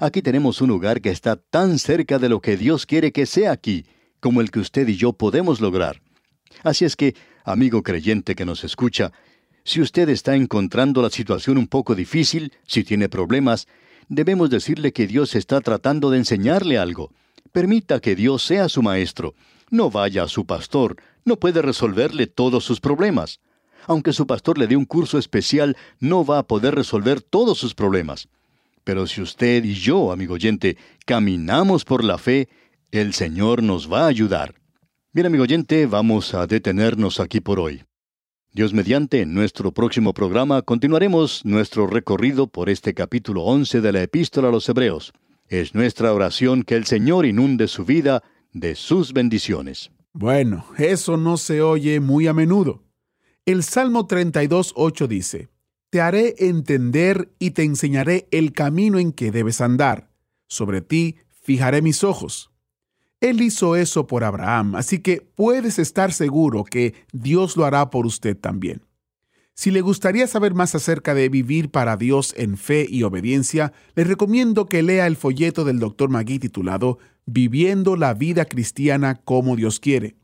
Aquí 0.00 0.22
tenemos 0.22 0.60
un 0.60 0.70
lugar 0.70 1.00
que 1.00 1.10
está 1.10 1.36
tan 1.36 1.78
cerca 1.78 2.18
de 2.18 2.28
lo 2.28 2.40
que 2.40 2.56
Dios 2.56 2.84
quiere 2.84 3.12
que 3.12 3.26
sea 3.26 3.52
aquí, 3.52 3.86
como 4.18 4.40
el 4.40 4.50
que 4.50 4.58
usted 4.58 4.88
y 4.88 4.96
yo 4.96 5.12
podemos 5.12 5.60
lograr. 5.60 6.02
Así 6.64 6.84
es 6.84 6.96
que, 6.96 7.14
amigo 7.44 7.84
creyente 7.84 8.34
que 8.34 8.44
nos 8.44 8.64
escucha, 8.64 9.12
si 9.62 9.80
usted 9.80 10.08
está 10.08 10.34
encontrando 10.34 11.00
la 11.00 11.10
situación 11.10 11.58
un 11.58 11.68
poco 11.68 11.94
difícil, 11.94 12.52
si 12.66 12.82
tiene 12.82 13.08
problemas, 13.08 13.68
debemos 14.08 14.50
decirle 14.50 14.92
que 14.92 15.06
Dios 15.06 15.36
está 15.36 15.60
tratando 15.60 16.10
de 16.10 16.18
enseñarle 16.18 16.76
algo. 16.76 17.12
Permita 17.52 18.00
que 18.00 18.16
Dios 18.16 18.42
sea 18.42 18.68
su 18.68 18.82
maestro. 18.82 19.36
No 19.74 19.90
vaya 19.90 20.22
a 20.22 20.28
su 20.28 20.46
pastor, 20.46 21.02
no 21.24 21.34
puede 21.34 21.60
resolverle 21.60 22.28
todos 22.28 22.64
sus 22.64 22.78
problemas. 22.78 23.40
Aunque 23.88 24.12
su 24.12 24.24
pastor 24.24 24.56
le 24.56 24.68
dé 24.68 24.76
un 24.76 24.84
curso 24.84 25.18
especial, 25.18 25.76
no 25.98 26.24
va 26.24 26.38
a 26.38 26.46
poder 26.46 26.76
resolver 26.76 27.20
todos 27.20 27.58
sus 27.58 27.74
problemas. 27.74 28.28
Pero 28.84 29.08
si 29.08 29.20
usted 29.20 29.64
y 29.64 29.74
yo, 29.74 30.12
amigo 30.12 30.34
oyente, 30.34 30.76
caminamos 31.04 31.84
por 31.84 32.04
la 32.04 32.18
fe, 32.18 32.48
el 32.92 33.14
Señor 33.14 33.64
nos 33.64 33.92
va 33.92 34.04
a 34.04 34.06
ayudar. 34.06 34.54
Bien, 35.12 35.26
amigo 35.26 35.42
oyente, 35.42 35.86
vamos 35.86 36.34
a 36.34 36.46
detenernos 36.46 37.18
aquí 37.18 37.40
por 37.40 37.58
hoy. 37.58 37.82
Dios 38.52 38.72
mediante, 38.74 39.22
en 39.22 39.34
nuestro 39.34 39.72
próximo 39.72 40.14
programa 40.14 40.62
continuaremos 40.62 41.44
nuestro 41.44 41.88
recorrido 41.88 42.46
por 42.46 42.70
este 42.70 42.94
capítulo 42.94 43.42
11 43.42 43.80
de 43.80 43.92
la 43.92 44.02
epístola 44.02 44.50
a 44.50 44.52
los 44.52 44.68
Hebreos. 44.68 45.12
Es 45.48 45.74
nuestra 45.74 46.12
oración 46.12 46.62
que 46.62 46.76
el 46.76 46.86
Señor 46.86 47.26
inunde 47.26 47.66
su 47.66 47.84
vida 47.84 48.22
de 48.54 48.76
sus 48.76 49.12
bendiciones. 49.12 49.90
Bueno, 50.14 50.64
eso 50.78 51.16
no 51.16 51.36
se 51.36 51.60
oye 51.60 52.00
muy 52.00 52.28
a 52.28 52.32
menudo. 52.32 52.84
El 53.44 53.62
Salmo 53.62 54.08
32.8 54.08 55.06
dice, 55.08 55.48
Te 55.90 56.00
haré 56.00 56.34
entender 56.38 57.34
y 57.38 57.50
te 57.50 57.64
enseñaré 57.64 58.26
el 58.30 58.52
camino 58.52 58.98
en 58.98 59.12
que 59.12 59.30
debes 59.30 59.60
andar. 59.60 60.08
Sobre 60.46 60.80
ti 60.80 61.16
fijaré 61.42 61.82
mis 61.82 62.04
ojos. 62.04 62.50
Él 63.20 63.42
hizo 63.42 63.76
eso 63.76 64.06
por 64.06 64.22
Abraham, 64.22 64.76
así 64.76 65.00
que 65.00 65.20
puedes 65.20 65.78
estar 65.78 66.12
seguro 66.12 66.64
que 66.64 66.94
Dios 67.12 67.56
lo 67.56 67.64
hará 67.64 67.90
por 67.90 68.06
usted 68.06 68.36
también. 68.36 68.82
Si 69.56 69.70
le 69.70 69.82
gustaría 69.82 70.26
saber 70.26 70.52
más 70.54 70.74
acerca 70.74 71.14
de 71.14 71.28
vivir 71.28 71.70
para 71.70 71.96
Dios 71.96 72.34
en 72.36 72.56
fe 72.56 72.86
y 72.88 73.04
obediencia, 73.04 73.72
le 73.94 74.04
recomiendo 74.04 74.66
que 74.66 74.82
lea 74.82 75.06
el 75.06 75.16
folleto 75.16 75.64
del 75.64 75.78
Dr. 75.78 76.08
Magui 76.08 76.40
titulado 76.40 76.98
Viviendo 77.26 77.96
la 77.96 78.14
vida 78.14 78.44
cristiana 78.44 79.14
como 79.14 79.56
Dios 79.56 79.80
quiere. 79.80 80.16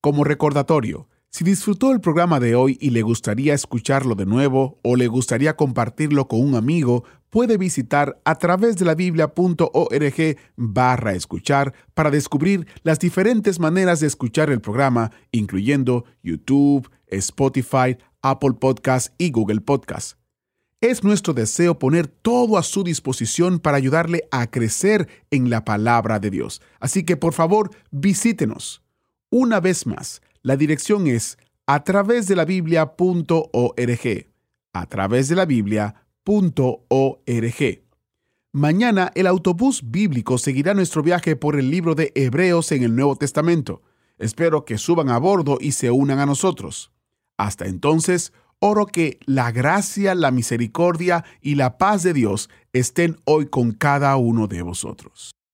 Como 0.00 0.24
recordatorio, 0.24 1.08
si 1.36 1.44
disfrutó 1.44 1.92
el 1.92 2.00
programa 2.00 2.40
de 2.40 2.54
hoy 2.54 2.78
y 2.80 2.88
le 2.88 3.02
gustaría 3.02 3.52
escucharlo 3.52 4.14
de 4.14 4.24
nuevo 4.24 4.80
o 4.82 4.96
le 4.96 5.06
gustaría 5.06 5.54
compartirlo 5.54 6.28
con 6.28 6.40
un 6.40 6.54
amigo, 6.54 7.04
puede 7.28 7.58
visitar 7.58 8.18
a 8.24 8.36
través 8.36 8.78
de 8.78 8.86
la 8.86 8.94
biblia.org 8.94 10.38
barra 10.56 11.12
escuchar 11.12 11.74
para 11.92 12.10
descubrir 12.10 12.66
las 12.84 13.00
diferentes 13.00 13.60
maneras 13.60 14.00
de 14.00 14.06
escuchar 14.06 14.48
el 14.48 14.62
programa, 14.62 15.10
incluyendo 15.30 16.06
YouTube, 16.22 16.90
Spotify, 17.08 17.98
Apple 18.22 18.54
Podcast 18.58 19.12
y 19.18 19.30
Google 19.30 19.60
Podcast. 19.60 20.16
Es 20.80 21.04
nuestro 21.04 21.34
deseo 21.34 21.78
poner 21.78 22.06
todo 22.06 22.56
a 22.56 22.62
su 22.62 22.82
disposición 22.82 23.58
para 23.58 23.76
ayudarle 23.76 24.26
a 24.30 24.50
crecer 24.50 25.06
en 25.30 25.50
la 25.50 25.66
palabra 25.66 26.18
de 26.18 26.30
Dios. 26.30 26.62
Así 26.80 27.04
que 27.04 27.18
por 27.18 27.34
favor, 27.34 27.72
visítenos. 27.90 28.82
Una 29.28 29.60
vez 29.60 29.86
más, 29.86 30.22
la 30.46 30.56
dirección 30.56 31.08
es 31.08 31.38
a 31.66 31.82
través 31.82 32.28
de 32.28 32.36
la 32.36 32.44
biblia.org. 32.44 34.26
A 34.72 34.86
través 34.86 35.28
de 35.28 35.34
la 35.34 35.44
biblia.org. 35.44 35.96
Mañana 38.52 39.10
el 39.16 39.26
autobús 39.26 39.82
bíblico 39.90 40.38
seguirá 40.38 40.72
nuestro 40.72 41.02
viaje 41.02 41.34
por 41.34 41.58
el 41.58 41.68
libro 41.68 41.96
de 41.96 42.12
Hebreos 42.14 42.70
en 42.70 42.84
el 42.84 42.94
Nuevo 42.94 43.16
Testamento. 43.16 43.82
Espero 44.18 44.64
que 44.64 44.78
suban 44.78 45.08
a 45.08 45.18
bordo 45.18 45.58
y 45.60 45.72
se 45.72 45.90
unan 45.90 46.20
a 46.20 46.26
nosotros. 46.26 46.92
Hasta 47.36 47.66
entonces, 47.66 48.32
oro 48.60 48.86
que 48.86 49.18
la 49.26 49.50
gracia, 49.50 50.14
la 50.14 50.30
misericordia 50.30 51.24
y 51.40 51.56
la 51.56 51.76
paz 51.76 52.04
de 52.04 52.12
Dios 52.12 52.50
estén 52.72 53.16
hoy 53.24 53.46
con 53.46 53.72
cada 53.72 54.14
uno 54.14 54.46
de 54.46 54.62
vosotros. 54.62 55.35